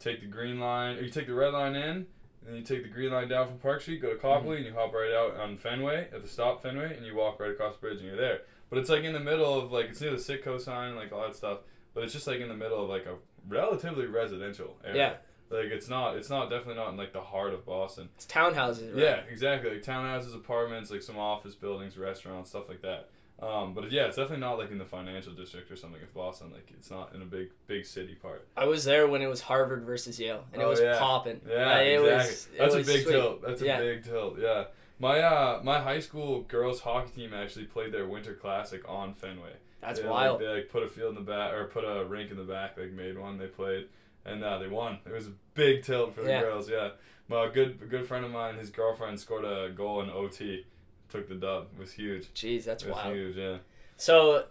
[0.00, 2.06] take the green line, or you take the red line in, and
[2.46, 4.56] then you take the green line down from Park Street, go to Copley, Mm-hmm.
[4.56, 7.50] and you hop right out on Fenway at the stop Fenway, and you walk right
[7.50, 8.40] across the bridge, and you're there.
[8.70, 11.22] But it's like in the middle of like it's near the Citgo sign, like all
[11.22, 11.58] that stuff.
[11.94, 13.14] But it's just like in the middle of like a
[13.48, 14.96] relatively residential area.
[14.96, 15.56] Yeah.
[15.56, 18.10] Like it's not, it's not definitely not in like the heart of Boston.
[18.16, 18.94] It's townhouses.
[18.94, 19.02] Right?
[19.02, 19.70] Yeah, exactly.
[19.70, 23.08] Like townhouses, apartments, like some office buildings, restaurants, stuff like that.
[23.40, 26.00] Um, but yeah, it's definitely not like in the financial district or something.
[26.02, 28.46] If Boston, like it's not in a big big city part.
[28.56, 30.98] I was there when it was Harvard versus Yale, and it Oh, was yeah.
[30.98, 31.40] popping.
[31.48, 32.10] Yeah, Like, it exactly.
[32.14, 32.48] was.
[32.52, 33.12] It That's a big sweet.
[33.12, 33.42] tilt.
[33.42, 33.78] That's Yeah.
[33.78, 34.38] a big tilt.
[34.40, 34.64] Yeah.
[34.98, 39.52] My uh my high school girls hockey team actually played their winter classic on Fenway.
[39.80, 40.40] That's They, wild.
[40.40, 42.42] Like, they like put a field in the back or put a rink in the
[42.42, 42.76] back.
[42.76, 43.38] Like made one.
[43.38, 43.86] They played
[44.24, 44.98] and uh, they won.
[45.06, 46.40] It was a big tilt for the Yeah.
[46.42, 46.68] girls.
[46.68, 46.90] Yeah.
[47.28, 50.64] My good a good friend of mine, his girlfriend scored a goal in OT.
[51.10, 51.68] Took the dub.
[51.76, 52.26] It was huge.
[52.34, 53.14] Jeez, that's It was wild.
[53.14, 53.36] huge.
[53.36, 53.58] Yeah.
[53.96, 54.44] So,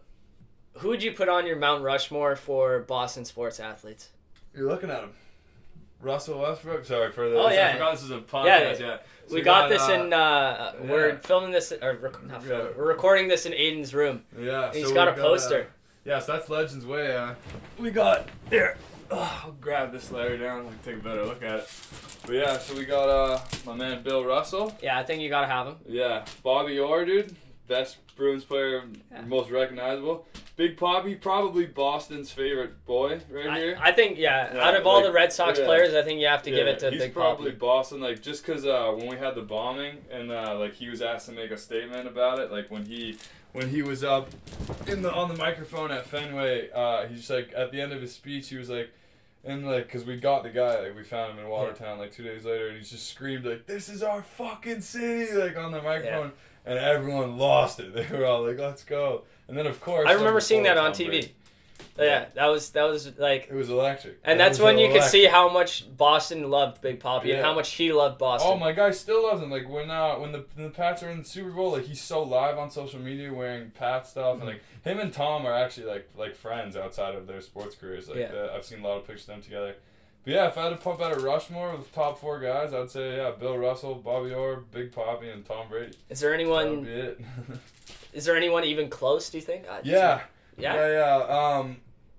[0.73, 4.09] who would you put on your Mount Rushmore for Boston sports athletes?
[4.55, 5.13] You're looking at him.
[6.01, 6.85] Russell Westbrook.
[6.85, 7.37] Sorry for the.
[7.37, 7.69] Oh, yeah.
[7.69, 8.45] I forgot this is a podcast.
[8.45, 8.85] Yeah.
[8.87, 8.97] Yeah.
[9.27, 10.13] So we got, this uh, in.
[10.13, 12.67] Uh, We're filming this, or rec- not Yeah.
[12.77, 14.23] we're recording this in Aiden's room.
[14.39, 14.71] Yeah.
[14.73, 15.61] He's so got a poster.
[15.63, 15.65] uh,
[16.05, 17.13] yeah, so that's Legends Way.
[17.15, 17.33] Uh,
[17.77, 18.77] we got here.
[19.11, 21.69] Oh, I'll grab this letter down and take a better look at it.
[22.25, 24.75] But yeah, so we got uh my man Bill Russell.
[24.81, 25.75] yeah, I think you gotta have him.
[25.87, 27.35] Yeah, Bobby Orr, dude,
[27.67, 29.21] best Bruins player, Yeah.
[29.21, 30.25] most recognizable.
[30.55, 33.77] Big Papi, probably Boston's favorite boy right I, here.
[33.79, 35.65] I think, yeah, Yeah, out of all the Red Sox yeah.
[35.65, 37.59] players, I think you have to give it to he's Big probably Poppy.
[37.59, 41.01] Boston, like just because uh, when we had the bombing and uh, like he was
[41.01, 43.17] asked to make a statement about it, like when he
[43.53, 44.29] when he was up
[44.87, 48.01] in the on the microphone at Fenway, uh, he's just like at the end of
[48.01, 48.89] his speech, he was like.
[49.45, 52.23] And like, cause we got the guy, like we found him in Watertown like two
[52.23, 55.81] days later, and he just screamed like, "This is our fucking city!" like on the
[55.81, 56.33] microphone,
[56.67, 57.93] and everyone lost it.
[57.95, 60.91] They were all like, "Let's go!" And then of course, I remember seeing that on
[60.91, 61.31] TV.
[61.99, 64.19] Yeah, that was that was like, It was electric.
[64.23, 67.55] and It that's when you could see how much Boston loved Big Papi and how
[67.55, 68.51] much he loved Boston.
[68.53, 69.49] Oh my guy still loves him.
[69.49, 72.01] Like when uh when the when the Pats are in the Super Bowl, like he's
[72.01, 75.87] so live on social media wearing Pat stuff, and like him and Tom are actually
[75.87, 78.07] like like friends outside of their sports careers.
[78.07, 78.31] Like Yeah.
[78.33, 79.75] uh, I've seen a lot of pictures of them together.
[80.27, 82.73] But yeah, if I had to pump out a Rushmore with the top four guys,
[82.73, 85.93] I'd say yeah, Bill Russell, Bobby Orr, Big Papi, and Tom Brady.
[86.09, 86.83] Is there That would anyone?
[86.83, 87.21] be it.
[88.13, 89.29] Is there anyone even close?
[89.29, 89.63] Do you think?
[89.69, 90.23] Uh, yeah,
[90.57, 90.75] Yeah.
[90.75, 91.57] yeah, yeah.
[91.59, 91.77] Um,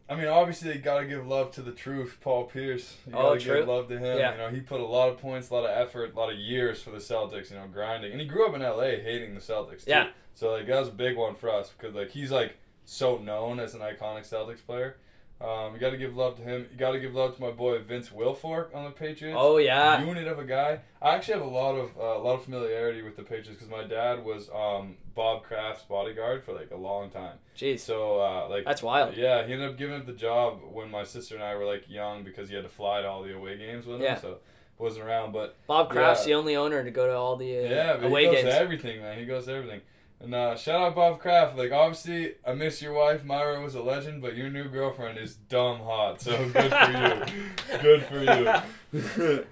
[0.09, 2.97] I mean, obviously they gotta give love to the truth, Paul Pierce.
[3.07, 3.59] You Oh, gotta true.
[3.59, 4.17] give love to him.
[4.19, 4.33] Yeah.
[4.33, 6.39] You know, he put a lot of points, a lot of effort, a lot of
[6.39, 7.51] years for the Celtics.
[7.51, 9.03] You know, grinding, and he grew up in L.A.
[9.03, 9.85] hating the Celtics.
[9.85, 9.91] Too.
[9.91, 10.09] Yeah.
[10.33, 13.61] So like that was a big one for us because like he's like so known
[13.61, 14.97] as an iconic Celtics player.
[15.41, 16.67] Um, you got to give love to him.
[16.73, 19.37] You got to give love to my boy Vince Wilfork on the Patriots.
[19.41, 20.05] Oh yeah.
[20.05, 20.81] Unit of a guy.
[21.01, 23.69] I actually have a lot of uh, a lot of familiarity with the Patriots because
[23.69, 27.37] my dad was um, Bob Kraft's bodyguard for like a long time.
[27.57, 29.17] Jeez, So uh, like that's wild.
[29.17, 31.89] yeah, he ended up giving up the job when my sister and I were like
[31.89, 34.15] young because he had to fly to all the away games with Yeah.
[34.17, 34.39] him, so
[34.77, 35.33] wasn't around.
[35.33, 36.35] But Bob Kraft's Yeah.
[36.35, 38.55] the only owner to go to all the uh, yeah, away he goes games.
[38.55, 39.19] to everything, man.
[39.19, 39.83] He goes to everything.
[40.21, 41.57] And uh, shout out Bob Kraft.
[41.57, 43.25] Like obviously, I miss your wife.
[43.25, 46.21] Myra was a legend, but your new girlfriend is dumb hot.
[46.21, 47.79] So good for you.
[47.81, 49.45] good for you.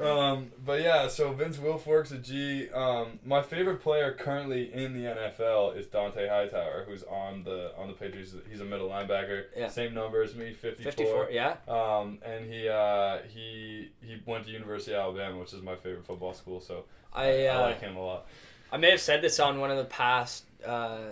[0.00, 2.70] um, but yeah, so Vince Wilfork's a G.
[2.70, 7.88] Um, my favorite player currently in the NFL is Dont'a Hightower, who's on the on
[7.88, 8.34] the Patriots.
[8.48, 9.46] He's a middle linebacker.
[9.56, 9.68] Yeah.
[9.68, 11.26] Same number as me, fifty four.
[11.26, 11.56] 54, yeah.
[11.66, 16.06] Um, and he uh, he he went to University of Alabama, which is my favorite
[16.06, 16.60] football school.
[16.60, 18.26] So I, uh, I like him a lot.
[18.72, 21.10] I may have said this on one of the past uh,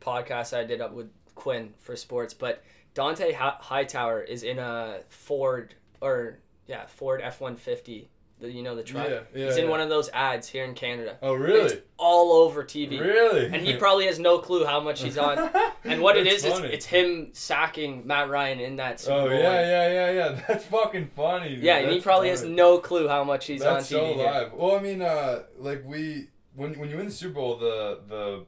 [0.00, 2.62] podcasts I did up with Quinn for sports, but
[2.94, 8.10] Dont'a Hi- Hightower is in a Ford or yeah Ford F one fifty.
[8.40, 9.08] You know the truck.
[9.08, 9.70] Yeah, yeah, He's in yeah.
[9.70, 11.16] one of those ads here in Canada.
[11.22, 11.72] Oh really?
[11.72, 13.00] It's all over TV.
[13.00, 13.46] Really?
[13.46, 15.50] And he probably has no clue how much he's on.
[15.84, 19.38] And what it is, it's, it's him sacking Matt Ryan in that Super Oh Bowl.
[19.38, 20.40] yeah, yeah, yeah, yeah.
[20.48, 21.54] That's fucking funny.
[21.54, 21.64] dude.
[21.64, 24.14] Yeah, and he probably has no clue how much he's That's on so TV.
[24.16, 24.26] here.
[24.26, 24.52] live.
[24.52, 28.44] Well, I mean, uh, like we when when you win the Super Bowl, the the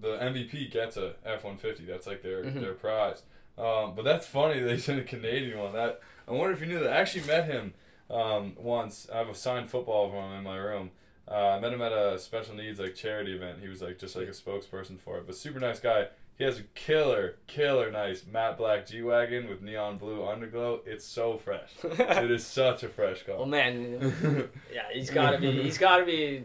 [0.00, 1.84] the MVP gets a F one fifty.
[1.84, 2.60] That's like their Mhm.
[2.60, 3.22] their prize.
[3.58, 5.72] Um, but that's funny they sent a Canadian one.
[5.74, 6.92] That I wonder if you knew that.
[6.92, 7.74] I actually met him
[8.10, 9.08] um, once.
[9.12, 10.90] I have a signed football of him in my room.
[11.30, 13.58] Uh, I met him at a special needs like charity event.
[13.60, 15.26] He was like just like a spokesperson for it.
[15.26, 16.08] But super nice guy.
[16.38, 20.80] He has a killer, killer nice matte black G wagon with neon blue underglow.
[20.86, 21.70] It's so fresh.
[21.84, 23.36] it is such a fresh car.
[23.36, 25.52] well, man, yeah, he's gotta be.
[25.62, 26.44] He's gotta be.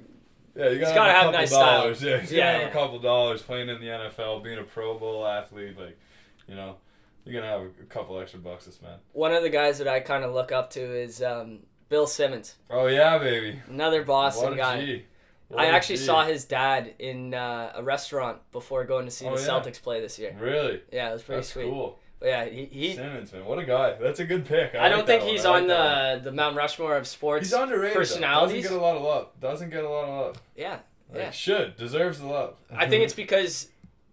[0.57, 1.81] Yeah, you gotta, gotta have, have a couple nice style.
[1.81, 2.01] dollars.
[2.03, 2.67] Yeah, he's Yeah, gotta have yeah.
[2.67, 5.77] a couple dollars playing in the NFL, being a Pro Bowl athlete.
[5.79, 5.97] Like,
[6.47, 6.77] you know,
[7.25, 8.97] you're gonna have a, couple extra bucks this man.
[9.13, 12.55] One of the guys that I kind of look up to is um, Bill Simmons,
[12.69, 13.61] Oh yeah, baby.
[13.69, 15.03] another Boston guy.
[15.57, 16.03] I actually G.
[16.03, 19.47] saw his dad in uh, a restaurant before going to see Oh, the yeah.
[19.47, 20.35] Celtics play this year.
[20.37, 20.81] Really?
[20.91, 21.69] Yeah, it was pretty That's sweet.
[21.69, 21.99] cool.
[22.19, 23.93] But yeah, he, he Simmons, man, what a guy.
[24.01, 24.73] That's a good pick.
[24.73, 25.67] I, I, don't like think he's on one.
[25.67, 27.45] the the Mount Rushmore of sports.
[27.47, 27.95] He's underrated.
[27.95, 27.99] though.
[27.99, 28.63] personalities.
[28.63, 29.27] Doesn't get a lot of love.
[29.39, 30.41] Doesn't get a lot of love.
[30.55, 30.79] yeah,
[31.11, 31.31] Like, Yeah.
[31.31, 32.55] Should deserves the love.
[32.75, 33.69] I think it's because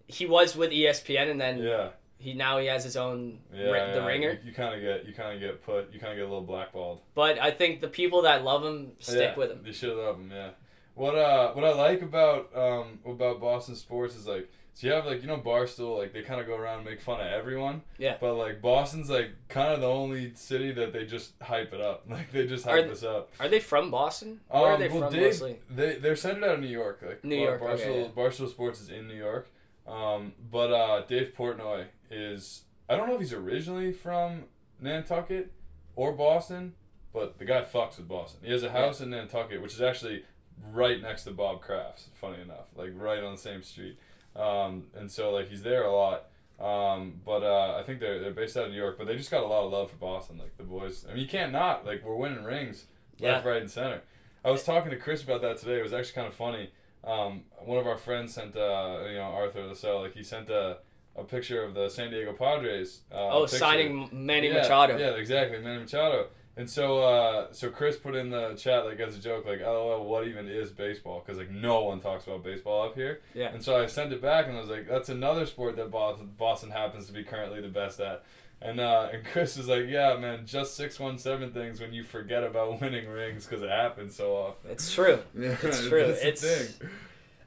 [0.07, 1.89] he was with ESPN and then yeah.
[2.19, 4.07] he now he has his own Yeah, ri- the yeah.
[4.07, 4.39] ringer.
[4.45, 6.43] You, kind of get you kind of get put you kind of get a little
[6.43, 7.01] blackballed.
[7.15, 9.61] But I think the people that love him stick Yeah, with him.
[9.65, 10.31] They should love him.
[10.31, 10.51] Yeah.
[10.95, 15.07] What uh what I like about um about Boston sports is like so you have
[15.07, 17.83] like you know Barstool like they kind of go around and make fun of everyone.
[17.97, 18.17] Yeah.
[18.21, 22.05] But like Boston's like kind of the only city that they just hype it up.
[22.11, 23.33] Like they just hype Are- this up.
[23.41, 24.41] Are they from Boston?
[24.49, 25.59] Where are Um, they well, from Dave- mostly?
[25.71, 27.03] They they're centered out of New York.
[27.07, 28.09] Like New York, okay, Barstool yeah.
[28.23, 29.49] Barstool Sports is in New York.
[29.87, 34.45] Um, but uh, Dave Portnoy is I don't know if he's originally from
[34.81, 35.53] Nantucket
[35.97, 36.75] or Boston,
[37.13, 38.41] but the guy fucks with Boston.
[38.43, 40.25] He has a house in Nantucket, which is actually
[40.73, 42.09] right next to Bob Kraft's.
[42.21, 43.99] Funny enough, like right on the same street.
[44.37, 46.27] Um, and so like he's there a lot.
[46.61, 49.31] Um, but uh, I think they're they're based out of New York, but they just
[49.31, 50.39] got a lot of love for Boston.
[50.39, 52.87] Like the boys, I mean, you can't not like we're winning rings
[53.21, 53.51] left, Yeah.
[53.51, 54.03] right, and center.
[54.45, 55.79] I was talking to Chris about that today.
[55.79, 56.71] It was actually kind of funny.
[57.03, 60.79] Um, one of our friends sent, uh, you know, Arthur Lascelles, like he sent a,
[61.17, 63.01] a picture of the San Diego Padres.
[63.13, 63.57] Uh, Oh, picture.
[63.59, 64.97] signing Manny yeah, Machado.
[64.99, 66.29] Yeah, exactly, Manny Machado.
[66.57, 70.05] And so, uh, so Chris put in the chat like as a joke, like, "LOL,
[70.05, 73.21] what even is baseball?" Because like no one talks about baseball up here.
[73.35, 73.53] Yeah.
[73.53, 76.31] And so I sent it back, and I was like, "That's another sport that Boston,
[76.39, 78.23] Boston happens to be currently the best at."
[78.63, 82.05] And uh, and Chris was like, "Yeah, man, just six one seven things when you
[82.05, 85.19] forget about winning rings because it happens so often." It's true.
[85.37, 86.07] Yeah, It's true.
[86.07, 86.41] that's the It's-
[86.77, 86.89] thing.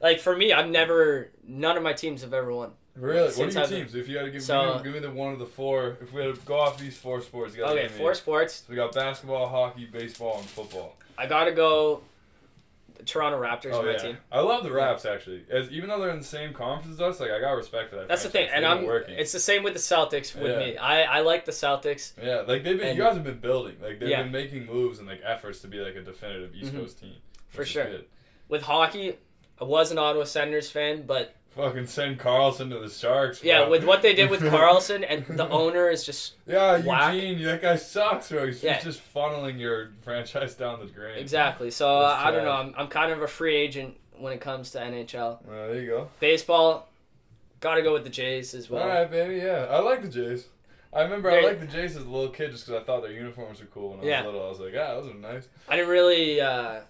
[0.02, 1.30] Like for me, I've never.
[1.46, 2.72] None of my teams have ever won.
[2.98, 3.22] Really.
[3.26, 3.94] What Since are your I've- teams?
[3.94, 5.96] If you had to give, So- me, give me the one of the four.
[6.00, 8.54] If we had to go off these four sports, you Okay, four sports.
[8.54, 10.96] So we got basketball, hockey, baseball, and football.
[11.16, 12.02] I gotta go.
[13.06, 14.18] Toronto Raptors, oh my yeah, team.
[14.30, 15.44] I love the Raps actually.
[15.48, 17.96] As even though they're in the same conference as us, like I got respect for
[17.96, 18.08] that.
[18.08, 18.84] That's the thing, and been I'm.
[18.84, 19.14] working.
[19.16, 20.58] It's the same with the Celtics with Yeah.
[20.58, 20.76] me.
[20.76, 22.12] I I like the Celtics.
[22.20, 22.88] yeah, like they've been.
[22.88, 23.76] and- you guys have been building.
[23.80, 24.24] Like they've Yeah.
[24.24, 26.80] been making moves and like efforts to be like a definitive East Mhm.
[26.80, 27.14] Coast team.
[27.48, 27.86] For sure.
[28.48, 29.16] With hockey,
[29.60, 33.42] I was an Ottawa Senators fan, but Fucking send Karlsson to the Sharks.
[33.42, 37.14] yeah, with what they did with Karlsson and the owner is just Yeah, whack.
[37.14, 38.46] Eugene, that guy sucks, bro.
[38.46, 38.80] He's Yeah.
[38.80, 41.18] just funneling your franchise down the drain.
[41.18, 41.72] exactly.
[41.72, 42.52] So uh, I don't know.
[42.52, 45.44] I'm, I'm kind of a free agent when it comes to NHL.
[45.44, 46.08] Well, there you go.
[46.20, 46.88] Baseball,
[47.58, 48.82] gotta go with the Jays as well.
[48.84, 49.36] All right, baby.
[49.38, 50.46] Yeah, I like the Jays.
[50.92, 53.02] I remember I They're- liked the Jays as a little kid just because I thought
[53.02, 54.22] their uniforms were cool when I Yeah.
[54.22, 54.46] was little.
[54.46, 55.48] I was like, ah, those are nice.
[55.68, 56.40] I didn't really.
[56.40, 56.82] Uh,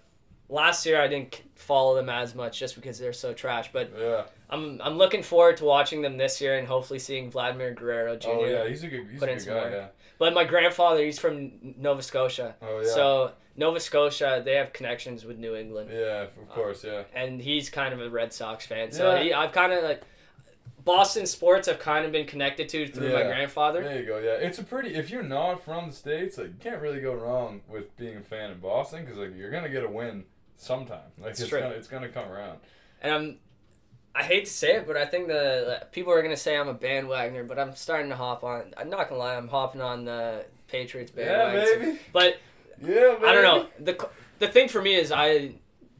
[0.51, 3.71] last year, I didn't follow them as much just because they're so trash.
[3.73, 4.25] But Yeah.
[4.51, 8.29] I'm I'm looking forward to watching them this year and hopefully seeing Vladimir Guerrero Jr.
[8.31, 9.61] Oh yeah, he's a good, he's Put a in good some guy.
[9.63, 9.73] work.
[9.73, 9.87] Yeah.
[10.19, 12.57] But my grandfather, he's from Nova Scotia.
[12.63, 12.89] Oh yeah.
[12.93, 17.03] So Nova Scotia, they have connections with New England, yeah, of um, course, yeah.
[17.15, 18.91] and he's kind of a Red Sox fan.
[18.93, 19.23] So Yeah.
[19.23, 20.03] he, I've kind of like
[20.85, 21.69] Boston sports.
[21.69, 23.83] I've kind of been connected to through my grandfather.
[23.83, 24.19] There you go.
[24.19, 24.95] Yeah, it's a pretty.
[24.95, 28.23] If you're not from the states, like you can't really go wrong with being a
[28.23, 30.25] fan in Boston because like you're gonna get a win
[30.57, 31.01] sometime.
[31.19, 32.61] Like It's gonna it's gonna come around.
[33.03, 33.39] And I'm
[34.19, 36.75] I hate to say it, but I think the people are gonna say I'm a
[36.75, 38.75] bandwagoner, but I'm starting to hop on.
[38.77, 41.61] I'm not gonna lie, I'm hopping on the Patriots bandwagon.
[41.61, 41.99] Yeah, baby.
[42.13, 42.39] But
[42.83, 43.27] Yeah, baby.
[43.27, 43.67] I don't know.
[43.79, 44.09] the
[44.41, 45.53] The thing for me is I,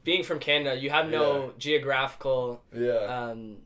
[0.03, 1.51] being from Canada, you have no Yeah.
[1.57, 2.91] geographical, Yeah.
[3.29, 3.57] um,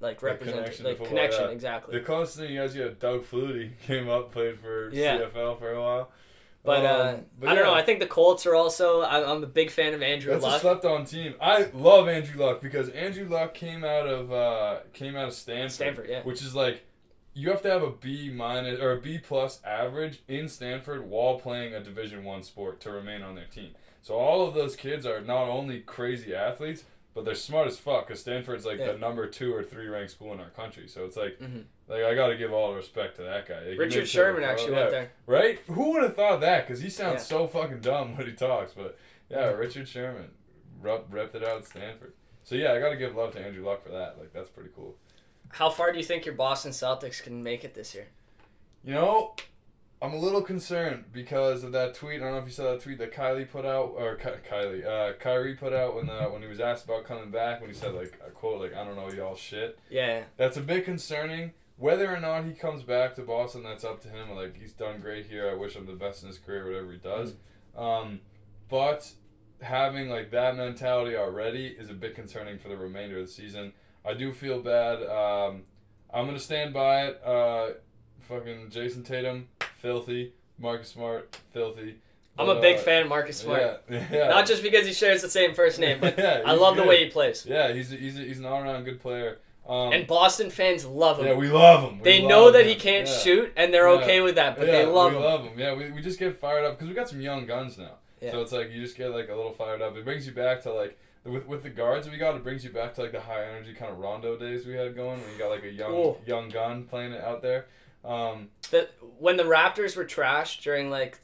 [0.00, 1.50] like represent connection like connection yeah.
[1.50, 1.98] exactly.
[1.98, 5.18] The closest thing you guys get, Doug Flutie came up, played for Yeah.
[5.18, 6.10] CFL for a while.
[6.66, 7.72] But, uh, Um, but I don't know.
[7.74, 9.02] I think the Colts are also.
[9.02, 10.60] I'm, I'm a big fan of Andrew That's a Luck.
[10.60, 11.34] slept on team.
[11.40, 15.72] I love Andrew Luck because Andrew Luck came out of uh, came out of Stanford,
[15.72, 16.22] Stanford, yeah.
[16.24, 16.84] which is like
[17.34, 21.38] you have to have a B minus or a B plus average in Stanford while
[21.38, 23.70] playing a Division One sport to remain on their team.
[24.02, 26.84] So all of those kids are not only crazy athletes,
[27.16, 28.06] but they're smart as fuck.
[28.06, 28.92] Because Stanford's like Yeah.
[28.92, 30.86] the number two or three ranked school in our country.
[30.86, 31.64] So it's like, Mhm.
[31.88, 33.60] like I got to give all the respect to that guy.
[33.60, 35.10] Like, Richard made sure Sherman actually went there.
[35.26, 35.58] Right?
[35.66, 36.66] Who would have thought that?
[36.66, 37.38] Because he sounds Yeah.
[37.38, 38.74] so fucking dumb when he talks.
[38.74, 38.98] But
[39.30, 40.30] yeah, Richard Sherman
[40.80, 42.12] rep, repped it out at Stanford.
[42.44, 44.18] So yeah, I got to give love to Andrew Luck for that.
[44.18, 44.94] Like that's pretty cool.
[45.48, 48.08] How far do you think your Boston Celtics can make it this year?
[48.84, 49.34] You know,
[50.02, 52.20] I'm a little concerned because of that tweet.
[52.20, 54.84] I don't know if you saw that tweet that Kylie put out or Ky- Kylie,
[54.86, 57.60] uh, Kyrie put out when uh, when he was asked about coming back.
[57.60, 59.78] When he said like a quote like I don't know y'all shit.
[59.88, 61.52] Yeah, That's a bit concerning.
[61.78, 64.30] Whether or not he comes back to Boston, that's up to him.
[64.34, 65.48] Like he's done great here.
[65.50, 67.34] I wish him the best in his career, whatever he does.
[67.76, 68.20] Um,
[68.68, 69.10] but
[69.62, 73.72] having like that mentality already is a bit concerning for the remainder of the season.
[74.04, 75.02] I do feel bad.
[75.02, 75.62] Um,
[76.12, 77.20] I'm gonna stand by it.
[77.24, 77.68] Uh,
[78.28, 79.48] fucking Jayson Tatum,
[79.86, 80.32] filthy.
[80.58, 81.96] Marcus Smart, filthy.
[82.38, 83.82] I'm But, a big uh, fan of Marcus Smart.
[83.90, 84.28] Yeah, yeah.
[84.28, 87.04] Not just because he shares the same first name, but Yeah, I love the way
[87.04, 87.46] he plays.
[87.48, 89.38] Yeah, he's a, he's a, he's an all around good player.
[89.68, 91.26] Um, And Boston fans love him.
[91.26, 91.98] yeah, we love him.
[91.98, 92.68] We they love know that him.
[92.68, 95.24] he can't shoot, and they're okay with that, but they love we him.
[95.24, 95.58] love him.
[95.58, 97.92] Yeah, we, we just get fired up because we got some young guns now.
[98.20, 98.30] Yeah.
[98.32, 99.96] So it's like you just get like a little fired up.
[99.96, 102.34] It brings you back to like with with the guards we got.
[102.36, 104.94] It brings you back to like the high energy kind of Rondo days we had
[104.96, 106.20] going when you got like a young Cool.
[106.26, 107.66] young gun playing it out there.
[108.06, 108.88] Um, The,
[109.18, 111.18] when the Raptors were trashed during like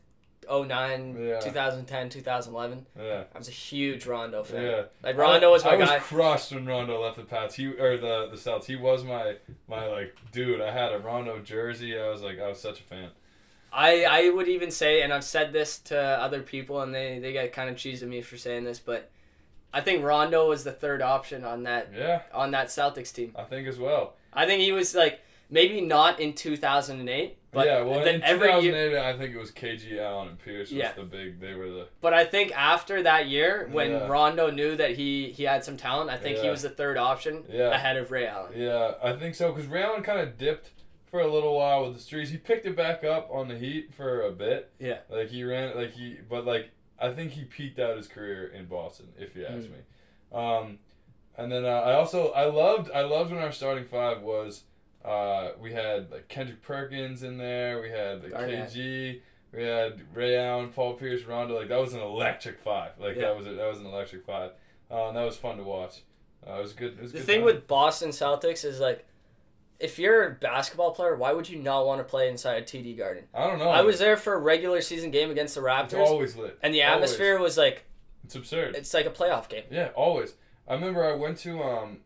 [0.50, 1.38] 09, Yeah.
[1.40, 4.62] 2010, 2011, yeah, I was a huge Rondo fan.
[4.62, 4.82] yeah.
[5.02, 5.98] Like Rondo was my I was guy.
[6.00, 7.54] crushed when Rondo left the Pats.
[7.54, 8.64] He or the the Celtics.
[8.64, 9.36] He was my
[9.68, 10.60] my like dude.
[10.60, 11.98] I had a Rondo jersey.
[11.98, 13.10] I was like I was such a fan.
[13.74, 17.32] I, I would even say, and I've said this to other people, and they, they
[17.32, 19.10] get kind of cheesed at me for saying this, but
[19.72, 23.32] I think Rondo was the third option on that Yeah, on that Celtics team.
[23.34, 24.12] I think as well.
[24.30, 25.20] I think he was like
[25.52, 28.72] maybe not in 2008, but yeah, well, in every year.
[28.72, 30.92] 2008, I think it was KG Allen and Pierce was Yeah.
[30.94, 31.38] the big.
[31.38, 34.08] They were the But I think after that year, when Yeah.
[34.08, 37.44] Rondo knew that he he had some talent, I think he was the third option
[37.48, 37.68] Yeah.
[37.74, 38.52] ahead of Ray Allen.
[38.56, 39.52] Yeah, I think so.
[39.52, 40.70] Because Ray Allen kind of dipped
[41.04, 42.30] for a little while with the streets.
[42.30, 44.70] He picked it back up on the Heat for a bit.
[44.78, 45.00] Yeah.
[45.10, 48.64] Like he ran, like he, but like I think he peaked out his career in
[48.64, 49.72] Boston, if you ask Mm.
[49.72, 49.78] me.
[50.32, 50.78] Um,
[51.36, 54.64] and then uh, I also I loved I loved when our starting five was
[55.04, 57.80] uh, we had like Kendrick Perkins in there.
[57.80, 59.20] We had like KG.
[59.52, 61.58] We had Ray Allen, Paul Pierce, Rondo.
[61.58, 62.92] Like that was an electric five.
[62.98, 63.22] Like Yeah.
[63.22, 64.52] that was a, that was an electric five.
[64.90, 66.02] Uh, and that was fun to watch.
[66.46, 66.94] Uh, it was good.
[66.98, 67.44] It was The good thing time.
[67.46, 69.06] with Boston Celtics is like,
[69.80, 72.96] if you're a basketball player, why would you not want to play inside a TD
[72.96, 73.24] Garden?
[73.34, 73.68] I don't know.
[73.68, 76.58] I was there for a regular season game against the It's Raptors, always lit.
[76.62, 76.94] and the Always.
[77.10, 77.84] atmosphere was like
[78.24, 78.76] It's absurd.
[78.76, 79.64] it's like a playoff game.
[79.70, 80.34] Yeah, always.
[80.68, 81.98] I remember I went to um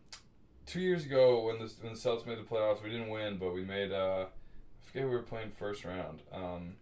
[0.66, 2.83] two years ago when the when the Celtics made the playoffs.
[2.83, 6.22] We didn't win, but we made uh I forget we were playing first round.
[6.33, 6.74] Um,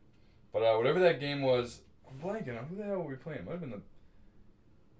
[0.52, 3.44] but uh, whatever that game was, I'm blanking on who the hell were we playing.
[3.44, 3.82] Might have been the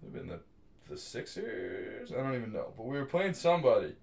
[0.03, 0.40] might have been the
[0.88, 2.12] the Sixers.
[2.12, 3.94] I don't even know, but we were playing somebody.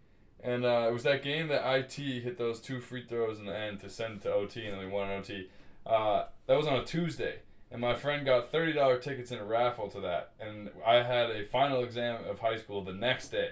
[0.43, 3.55] And uh, it was that game that IT hit those two free throws in the
[3.55, 5.49] end to send to OT, and then we won OT.
[5.85, 7.41] Uh, that was on a Tuesday
[7.71, 11.31] and my friend got thirty dollar tickets in a raffle to that, and I had
[11.31, 13.51] a final exam of high school the next day,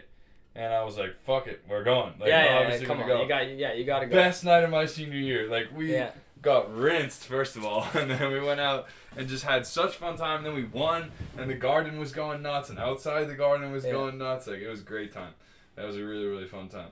[0.60, 3.08] and I was like, "Fuck it, we're going." Like, yeah, yeah, yeah, obviously come on,
[3.08, 3.22] go.
[3.22, 4.16] you got yeah, you got to go.
[4.16, 5.50] Best night of my senior year.
[5.50, 6.12] Like we Yeah.
[6.42, 10.18] got rinsed first of all, and then we went out and just had such fun
[10.18, 10.44] time.
[10.44, 13.92] Then we won, and the garden was going nuts, and outside the garden was Yeah.
[13.94, 14.48] going nuts.
[14.48, 15.34] Like it was a great time.
[15.76, 16.92] That was a really really fun time.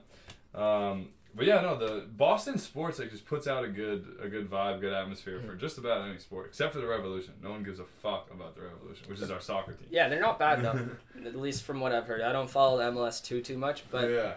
[0.54, 4.50] Um, but yeah, no, the Boston sports like just puts out a good a good
[4.50, 5.58] vibe, good atmosphere for hmm.
[5.58, 7.34] just about any sport, except for the Revolution.
[7.42, 9.86] No one gives a fuck about the Revolution, which is our soccer team.
[9.90, 10.88] Yeah, they're not bad though.
[11.26, 12.22] At least from what I've heard.
[12.22, 14.34] I don't follow MLS too too much, but yeah,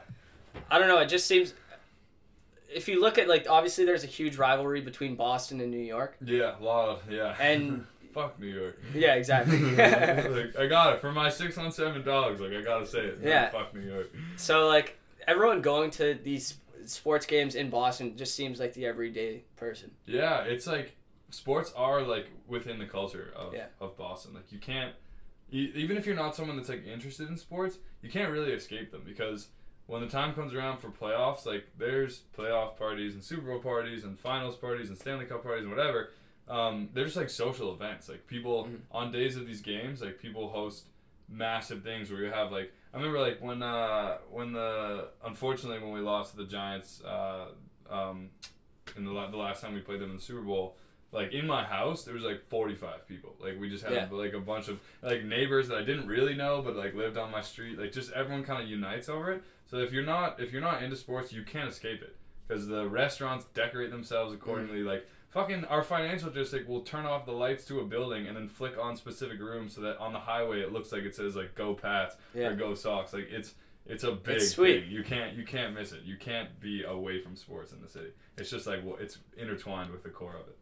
[0.69, 0.99] I don't know.
[0.99, 1.53] It just seems.
[2.73, 6.15] If you look at like, obviously, there's a huge rivalry between Boston and New York,
[6.23, 7.35] yeah, a lot of yeah.
[7.39, 8.79] and fuck New York.
[8.93, 9.59] yeah, exactly.
[9.75, 12.39] like, I got it for my six on seven dogs.
[12.39, 13.19] Like I gotta say it.
[13.23, 13.49] Yeah.
[13.49, 14.09] Fuck New York.
[14.37, 14.97] so like,
[15.27, 16.55] everyone going to these
[16.91, 19.91] sports games in Boston just seems like the everyday person.
[20.05, 20.95] Yeah, it's like
[21.29, 23.65] sports are like within the culture of, Yeah.
[23.79, 24.33] of Boston.
[24.33, 24.93] Like you can't,
[25.51, 29.01] even if you're not someone that's like interested in sports, you can't really escape them
[29.05, 29.47] because
[29.87, 34.03] when the time comes around for playoffs, like there's playoff parties and Super Bowl parties
[34.03, 36.11] and finals parties and Stanley Cup parties and whatever.
[36.47, 38.07] Um, they're just like social events.
[38.09, 38.79] Like people Mhm.
[38.91, 40.85] on days of these games, like people host
[41.29, 45.93] massive things where you have like I remember like when uh when the unfortunately when
[45.93, 47.45] we lost to the Giants uh
[47.89, 48.29] um
[48.97, 50.75] in the, the last time we played them in the Super Bowl
[51.13, 53.35] like in my house there was like 45 people.
[53.39, 54.07] Like we just had Yeah.
[54.11, 57.31] like a bunch of like neighbors that I didn't really know but like lived on
[57.31, 57.77] my street.
[57.79, 59.43] Like just everyone kind of unites over it.
[59.69, 62.15] So if you're not if you're not into sports you can't escape it.
[62.47, 64.83] Because the restaurants decorate themselves accordingly.
[64.83, 68.47] Like fucking our financial district will turn off the lights to a building and then
[68.47, 71.55] flick on specific rooms so that on the highway it looks like it says like
[71.55, 72.47] go pats Yeah.
[72.49, 73.13] or go sox.
[73.13, 73.55] Like it's
[73.87, 74.83] it's a big It's sweet.
[74.83, 76.03] thing you can't you can't miss it.
[76.03, 78.11] You can't be away from sports in the city.
[78.37, 80.57] It's just like well, it's intertwined with the core of it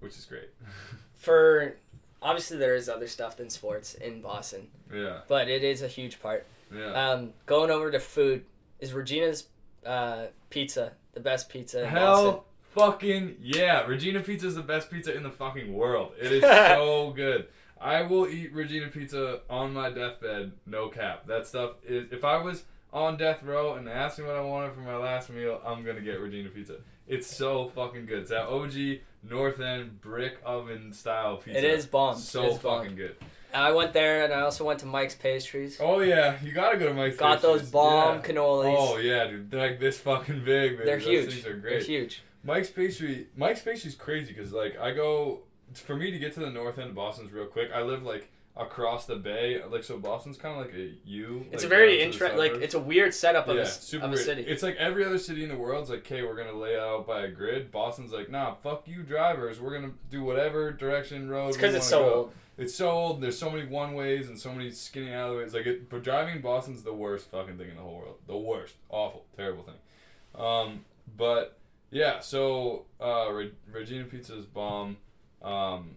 [0.00, 0.50] which is great.
[1.14, 1.76] For
[2.22, 5.20] obviously there is other stuff than sports in Boston, yeah.
[5.28, 6.46] But it is a huge part.
[6.74, 7.10] yeah.
[7.10, 8.44] Um, going over to food.
[8.80, 9.48] Is Regina's
[9.84, 12.40] uh, pizza the best pizza in Boston.
[12.78, 13.84] Fucking yeah.
[13.86, 16.12] Regina Pizza is the best pizza in the fucking world.
[16.20, 16.42] It is
[16.76, 17.46] so good.
[17.80, 21.26] I will eat Regina Pizza on my deathbed, no cap.
[21.26, 24.40] That stuff is if I was on death row and they asked me what I
[24.40, 26.76] wanted for my last meal, I'm gonna get Regina Pizza.
[27.06, 28.20] It's so fucking good.
[28.20, 31.58] It's that OG North End brick oven style pizza.
[31.58, 32.16] It is bomb.
[32.16, 32.80] So is bomb.
[32.82, 33.16] fucking good.
[33.54, 35.78] I went there and I also went to Mike's Pastries.
[35.80, 37.16] Oh yeah, you gotta go to Mike's.
[37.16, 38.22] Got those bomb Yeah.
[38.22, 38.76] cannolis.
[38.76, 39.50] Oh yeah, dude.
[39.50, 40.72] They're like this fucking big.
[40.72, 40.84] Baby.
[40.84, 41.30] They're Those huge.
[41.32, 41.82] Things are They're great.
[41.84, 42.22] huge.
[42.48, 45.40] Mike's Pastry, Mike's Pastry's crazy because like I go
[45.74, 47.70] for me to get to the north end of Boston's real quick.
[47.74, 51.44] I live like across the bay, like so Boston's kind of like a U.
[51.52, 54.06] It's like, a very the interesting, like it's a weird setup of, yeah, a, super
[54.06, 54.42] of a city.
[54.42, 57.20] It's like every other city in the world's like, okay, we're gonna lay out by
[57.20, 57.70] a grid.
[57.70, 59.60] Boston's like, nah, fuck you drivers.
[59.60, 61.48] We're gonna do whatever direction road.
[61.48, 62.32] It's because it's so go." old.
[62.56, 63.14] It's so old.
[63.16, 65.52] and There's so many one ways and so many skinny alleyways.
[65.52, 68.16] Like, it, but driving in Boston's the worst fucking thing in the whole world.
[68.26, 70.42] The worst, awful, terrible thing.
[70.42, 70.84] Um,
[71.16, 71.57] but
[71.90, 74.96] yeah, so uh, Re- Regina Pizza is bomb,
[75.42, 75.96] um,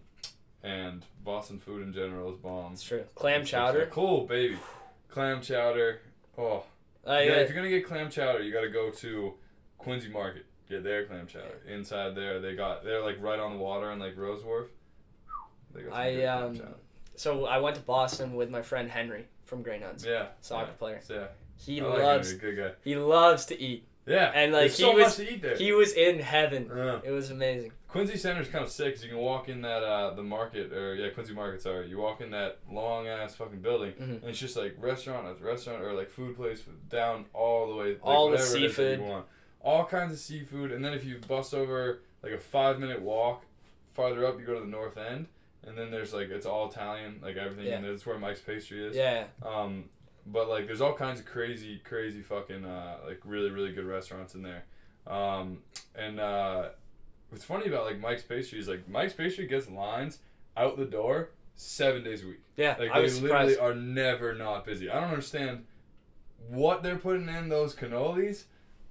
[0.62, 2.72] and Boston food in general is bomb.
[2.74, 3.04] It's true.
[3.14, 3.86] Clam chowder.
[3.90, 4.56] cool, baby.
[5.08, 6.00] Clam chowder.
[6.38, 6.64] Oh,
[7.06, 7.20] Uh, yeah.
[7.22, 7.32] yeah.
[7.40, 9.34] If you're gonna get clam chowder, you gotta go to
[9.78, 10.46] Quincy Market.
[10.68, 11.60] Get their clam chowder.
[11.68, 14.68] Inside there, they got they're like right on the water in like Rowes Wharf.
[15.74, 16.60] They got some I um,
[17.16, 20.28] so I went to Boston with my friend Henry from Grey Nuns, Yeah.
[20.40, 20.72] soccer yeah.
[20.78, 21.00] player.
[21.10, 21.26] Yeah.
[21.56, 22.70] He I loves he's a good guy.
[22.82, 23.86] he loves to eat.
[24.06, 24.32] Yeah.
[24.34, 25.56] And, like, There's he so was- much to eat there.
[25.56, 26.70] He was in heaven.
[26.74, 27.00] Yeah.
[27.04, 27.72] It was amazing.
[27.88, 30.94] Quincy Center's kind of sick 'cause you can walk in that uh the market or
[30.94, 34.00] yeah Quincy Market sorry you walk in that long ass fucking building Mhm.
[34.22, 37.88] and it's just like restaurant after restaurant or like food place down all the way
[37.88, 38.98] like, All the whatever it is that seafood.
[39.00, 39.26] you want.
[39.60, 43.44] all kinds of seafood and then if you bust over like a five minute walk
[43.92, 45.26] farther up you go to the north end
[45.66, 47.76] and then there's like it's all Italian like everything Yeah.
[47.76, 49.24] and that's where Mike's pastry is Yeah.
[49.42, 49.90] um,
[50.26, 54.34] but like, there's all kinds of crazy, crazy fucking uh, like really, really good restaurants
[54.34, 54.64] in there.
[55.06, 55.58] Um,
[55.96, 56.68] and uh,
[57.30, 60.18] what's funny about like Mike's Pastry is like Mike's Pastry gets lines
[60.56, 62.40] out the door seven days a week.
[62.56, 62.76] Yeah.
[62.78, 64.88] Like I they literally are never not busy.
[64.90, 65.64] I don't understand
[66.48, 68.44] what they're putting in those cannolis,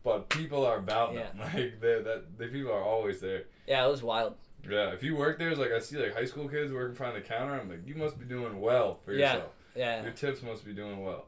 [0.04, 1.28] but people are about them.
[1.40, 3.44] Like they that the people are always there.
[3.68, 4.36] Yeah, it was wild.
[4.70, 7.16] Yeah, if you work there, it's like I see like high school kids working behind
[7.16, 7.60] the counter.
[7.60, 9.34] I'm like, you must be doing well for Yeah.
[9.34, 9.52] yourself.
[9.76, 10.04] Yeah.
[10.04, 11.26] Your tips must be doing well.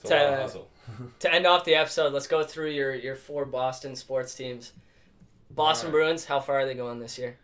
[0.00, 0.68] It's a To- lot of hustle.
[1.20, 4.72] to end off the episode, let's go through your your four Boston sports teams.
[5.50, 6.04] Boston Alright.
[6.04, 7.38] Bruins, how far are they going this year?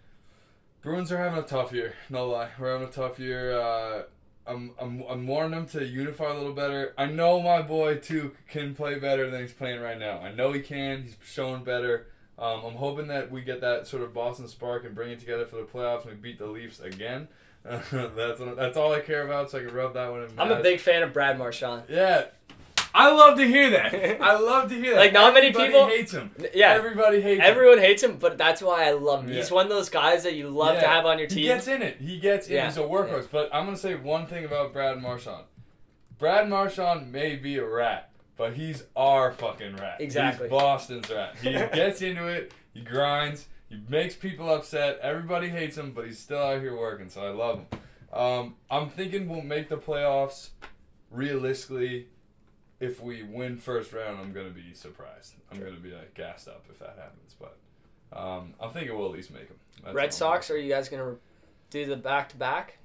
[0.82, 1.94] Bruins are having a tough year.
[2.10, 3.58] No lie, we're having a tough year.
[3.58, 4.02] Uh,
[4.44, 6.92] I'm, I'm, I'm wanting them to unify a little better.
[6.98, 10.18] I know my boy too can play better than he's playing right now.
[10.18, 11.04] I know he can.
[11.04, 12.08] He's showing better.
[12.36, 15.46] Um, I'm hoping that we get that sort of Boston spark and bring it together
[15.46, 17.28] for the playoffs and we beat the Leafs again.
[17.64, 20.28] that's that's all I care about, so I can rub that one in.
[20.38, 21.84] I'm a big fan of Brad Marchand.
[21.88, 22.24] Yeah,
[22.94, 23.94] I love to hear that.
[24.22, 25.00] I love to hear that.
[25.00, 26.30] Like, not many people- hates him.
[26.54, 26.72] Yeah.
[26.72, 27.46] Everybody hates him.
[27.50, 29.32] Everyone hates him, but that's why I love him.
[29.32, 31.38] He's one of those guys that you love to have on your team.
[31.38, 31.98] He gets in it.
[32.00, 32.54] He gets in.
[32.56, 32.66] Yeah.
[32.66, 33.28] He's a workhorse.
[33.30, 35.44] But I'm gonna say one thing about Brad Marchand.
[36.18, 39.96] Brad Marchand may be a rat, but he's our fucking rat.
[40.00, 40.48] Exactly.
[40.48, 41.36] He's Boston's rat.
[41.42, 42.52] He gets into it.
[42.74, 43.46] He grinds.
[43.72, 44.98] He makes people upset.
[45.00, 47.08] Everybody hates him, but he's still out here working.
[47.08, 47.66] So I love him.
[48.12, 50.50] Um, I'm thinking we'll make the playoffs.
[51.10, 52.08] Realistically,
[52.80, 55.36] if we win first round, I'm gonna be surprised.
[55.50, 57.34] I'm gonna be like gassed up if that happens.
[57.40, 57.56] But
[58.14, 59.56] um, I'm thinking we'll at least make them.
[59.82, 60.12] That's Red.
[60.12, 61.16] Sox, are you guys gonna
[61.70, 62.76] do the back to back?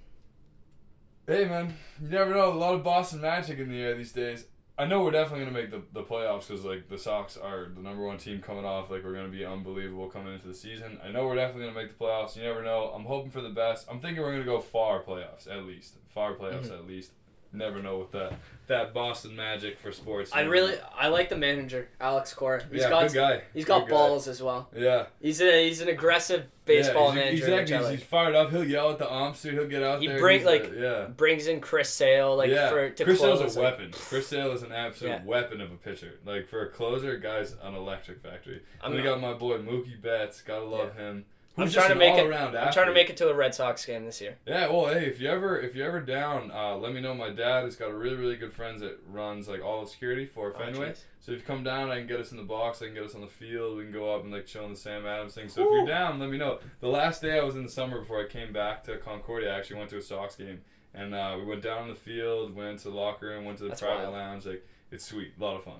[1.28, 2.54] Hey man, you never know.
[2.54, 4.46] A lot of Boston Magic in the air these days.
[4.80, 7.82] I know we're definitely gonna make the, the playoffs because like the Sox are the
[7.82, 8.92] number one team coming off.
[8.92, 11.00] Like we're gonna be unbelievable coming into the season.
[11.04, 12.36] I know we're definitely gonna make the playoffs.
[12.36, 12.92] You never know.
[12.96, 13.88] I'm hoping for the best.
[13.90, 15.96] I'm thinking we're gonna go far playoffs at least.
[16.14, 16.80] Far playoffs Mhm.
[16.80, 17.12] at least.
[17.58, 18.34] Never know with that
[18.68, 20.32] that Boston magic for sports.
[20.34, 22.64] I really I like the manager Alex Cora.
[22.72, 23.42] He's yeah, got good guy.
[23.54, 23.96] he's got Good guy.
[23.96, 24.70] balls as well.
[24.76, 27.62] Yeah, He's a he's an aggressive baseball yeah, he's, manager.
[27.62, 28.00] Exactly, he's, like.
[28.00, 28.52] he's fired up.
[28.52, 29.42] He'll yell at the umps.
[29.42, 29.54] dude.
[29.54, 30.20] He'll get out He there.
[30.20, 31.06] bring, He's a- like, yeah.
[31.06, 33.40] Brings in Chris Sale like yeah, for to Chris close.
[33.40, 33.92] Sale's a like- weapon.
[33.94, 35.24] Chris Sale is an absolute Yeah.
[35.24, 36.16] weapon of a pitcher.
[36.26, 38.62] Like for a closer, guy's an electric factory.
[38.82, 40.42] I'm, we got my boy Mookie Betts.
[40.42, 41.24] Gotta love him.
[41.60, 42.32] I'm trying to make it.
[42.32, 44.36] I'm trying to make it to a Red Sox game this year.
[44.46, 47.14] Yeah, well, hey, if you ever if you ever down, uh, let me know.
[47.16, 50.26] My dad has got a really really good friends that runs like all of security
[50.26, 50.92] for Oh, Fenway.
[50.92, 51.00] jeez.
[51.20, 52.82] so if you come down, I can get us in the box.
[52.82, 53.78] I can get us on the field.
[53.78, 55.50] We can go up and like chill in the Sam Adams thing.
[55.50, 56.60] So if you're down, let me know.
[56.80, 59.58] The last day I was in the summer before I came back to Concordia, I
[59.58, 60.62] actually went to a Sox game,
[60.94, 63.64] and uh, we went down on the field, went to the locker room, went to
[63.64, 64.14] the That's private wild.
[64.14, 64.46] lounge.
[64.46, 65.80] Like it's sweet, a lot of fun,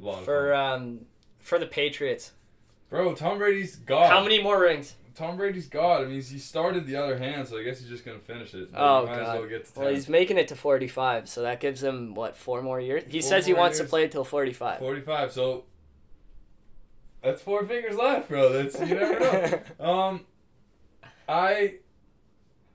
[0.00, 0.82] a lot of For fun.
[0.82, 1.00] um
[1.40, 2.32] for the Patriots.
[2.88, 4.10] Bro, Tom Brady's God.
[4.10, 4.94] How many more rings?
[5.14, 6.02] Tom Brady's God.
[6.02, 8.68] I mean, he started the other hand, so I guess he's just gonna finish it.
[8.74, 9.40] Oh, God.
[9.50, 13.04] well Well, he's making it to 45, so that gives him what four more years.
[13.08, 13.88] He Four says he wants years.
[13.88, 14.78] to play till 45.
[14.78, 15.32] 45.
[15.32, 15.64] So
[17.22, 18.52] that's four fingers left, bro.
[18.52, 19.60] That's you never know.
[19.84, 20.26] um,
[21.28, 21.74] I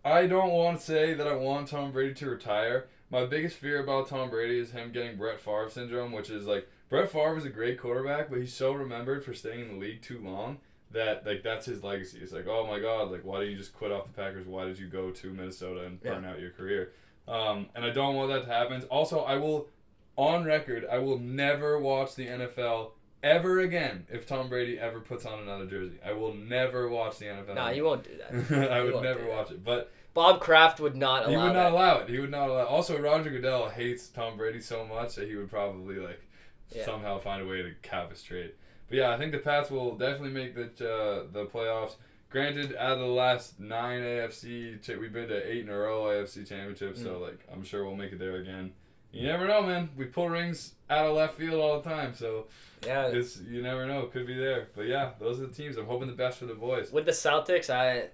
[0.03, 2.87] I don't want to say that I want Tom Brady to retire.
[3.09, 6.67] My biggest fear about Tom Brady is him getting Brett Favre syndrome, which is like
[6.89, 10.01] Brett Favre is a great quarterback, but he's so remembered for staying in the league
[10.01, 10.59] too long
[10.95, 12.19] that like that's his legacy.
[12.21, 14.47] It's like, oh my god, like why did you just quit off the Packers?
[14.47, 16.91] Why did you go to Minnesota and burn out your career?
[17.27, 18.81] Um, and I don't want that to happen.
[18.89, 19.67] Also, I will,
[20.15, 22.91] on record, I will never watch the NFL
[23.23, 25.97] ever again if Tom Brady ever puts on another jersey.
[26.05, 27.55] I will never watch the NFL.
[27.55, 28.71] nah, you won't do that.
[28.71, 31.31] I would never watch it, but Bob Kraft would not allow it.
[31.31, 32.09] he would not allow it.
[32.09, 32.65] He would not allow.
[32.65, 36.21] Also, Roger Goodell hates Tom Brady so much that he would probably like
[36.69, 36.85] Yeah.
[36.85, 38.51] somehow find a way to cap his trade.
[38.89, 41.95] But yeah, I think the Pats will definitely make the uh, the playoffs.
[42.29, 46.03] Granted, out of the last nine AFC, cha- we've been to eight in a row
[46.05, 48.73] AFC championships, so like I'm sure we'll make it there again.
[49.11, 49.89] You never know, man.
[49.95, 52.47] We pull rings out of left field all the time, so
[52.85, 53.07] Yeah.
[53.07, 54.03] it's you never know.
[54.07, 54.67] Could be there.
[54.75, 55.77] But yeah, those are the teams.
[55.77, 56.91] I'm hoping the best for the boys.
[56.91, 58.09] With the Celtics, I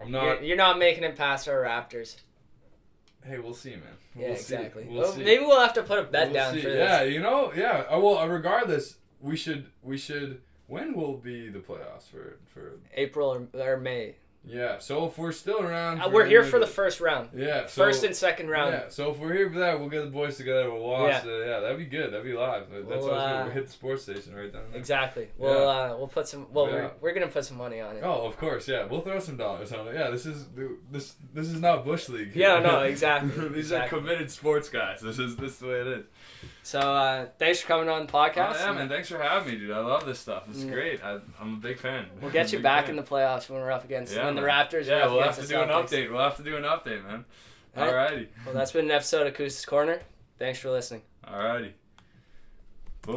[0.00, 0.44] I'm you're, not.
[0.44, 2.16] you're not making it past our Raptors.
[3.26, 3.80] Hey, we'll see, man.
[4.16, 4.54] Yeah, We'll see.
[4.54, 4.84] exactly.
[4.88, 5.24] We'll Well, see.
[5.24, 6.62] maybe we'll have to put a bet We'll down see.
[6.62, 6.78] for this.
[6.78, 7.84] Yeah, you know, yeah.
[7.92, 10.40] Uh, well, uh, regardless, we should we should.
[10.66, 12.72] When will be the playoffs for for?
[12.94, 14.16] April or, or May.
[14.46, 14.78] Yeah.
[14.78, 17.30] So if we're still around, Uh, we're here for the first round.
[17.34, 18.72] yeah so, First and second round.
[18.72, 18.88] Yeah.
[18.88, 20.70] So if we're here for that, we'll get the boys together.
[20.70, 21.10] We'll watch.
[21.24, 21.30] Yeah.
[21.30, 21.46] Yeah.
[21.46, 22.12] yeah, that'd be good.
[22.12, 22.70] That'd be live.
[22.70, 23.12] That's We'll, always good.
[23.18, 24.78] uh, We'll hit the sports station right down there.
[24.78, 25.28] Exactly.
[25.36, 26.46] We'll uh, we'll put some.
[26.52, 26.72] Well, Yeah.
[26.74, 28.02] we're, we're gonna put some money on it.
[28.04, 28.84] Oh, of course, yeah.
[28.86, 29.94] We'll throw some dollars on it.
[29.94, 30.46] Yeah, this is
[30.90, 32.34] this this is not bush league.
[32.34, 33.98] Yeah, no, exactly, These exactly.
[33.98, 35.00] are committed sports guys.
[35.00, 36.04] This is this is the way it is.
[36.68, 38.56] So uh, thanks for coming on the podcast.
[38.60, 38.90] Oh, yeah, man.
[38.90, 39.70] Thanks for having me, dude.
[39.70, 40.42] I love this stuff.
[40.50, 40.70] It's Mm.
[40.70, 41.02] great.
[41.02, 42.04] I, I'm a big fan.
[42.20, 42.90] We'll get you back fan.
[42.90, 44.50] in the playoffs when we're up against Yeah, when the man.
[44.68, 44.86] Raptors.
[44.88, 46.10] are Yeah, we'll have to the do an update.
[46.10, 47.24] We'll have to do an update, man.
[47.74, 48.26] All Alrighty.
[48.44, 50.00] Well, that's been an episode of Koos's Corner.
[50.38, 51.00] Thanks for listening.
[51.26, 51.72] Alrighty.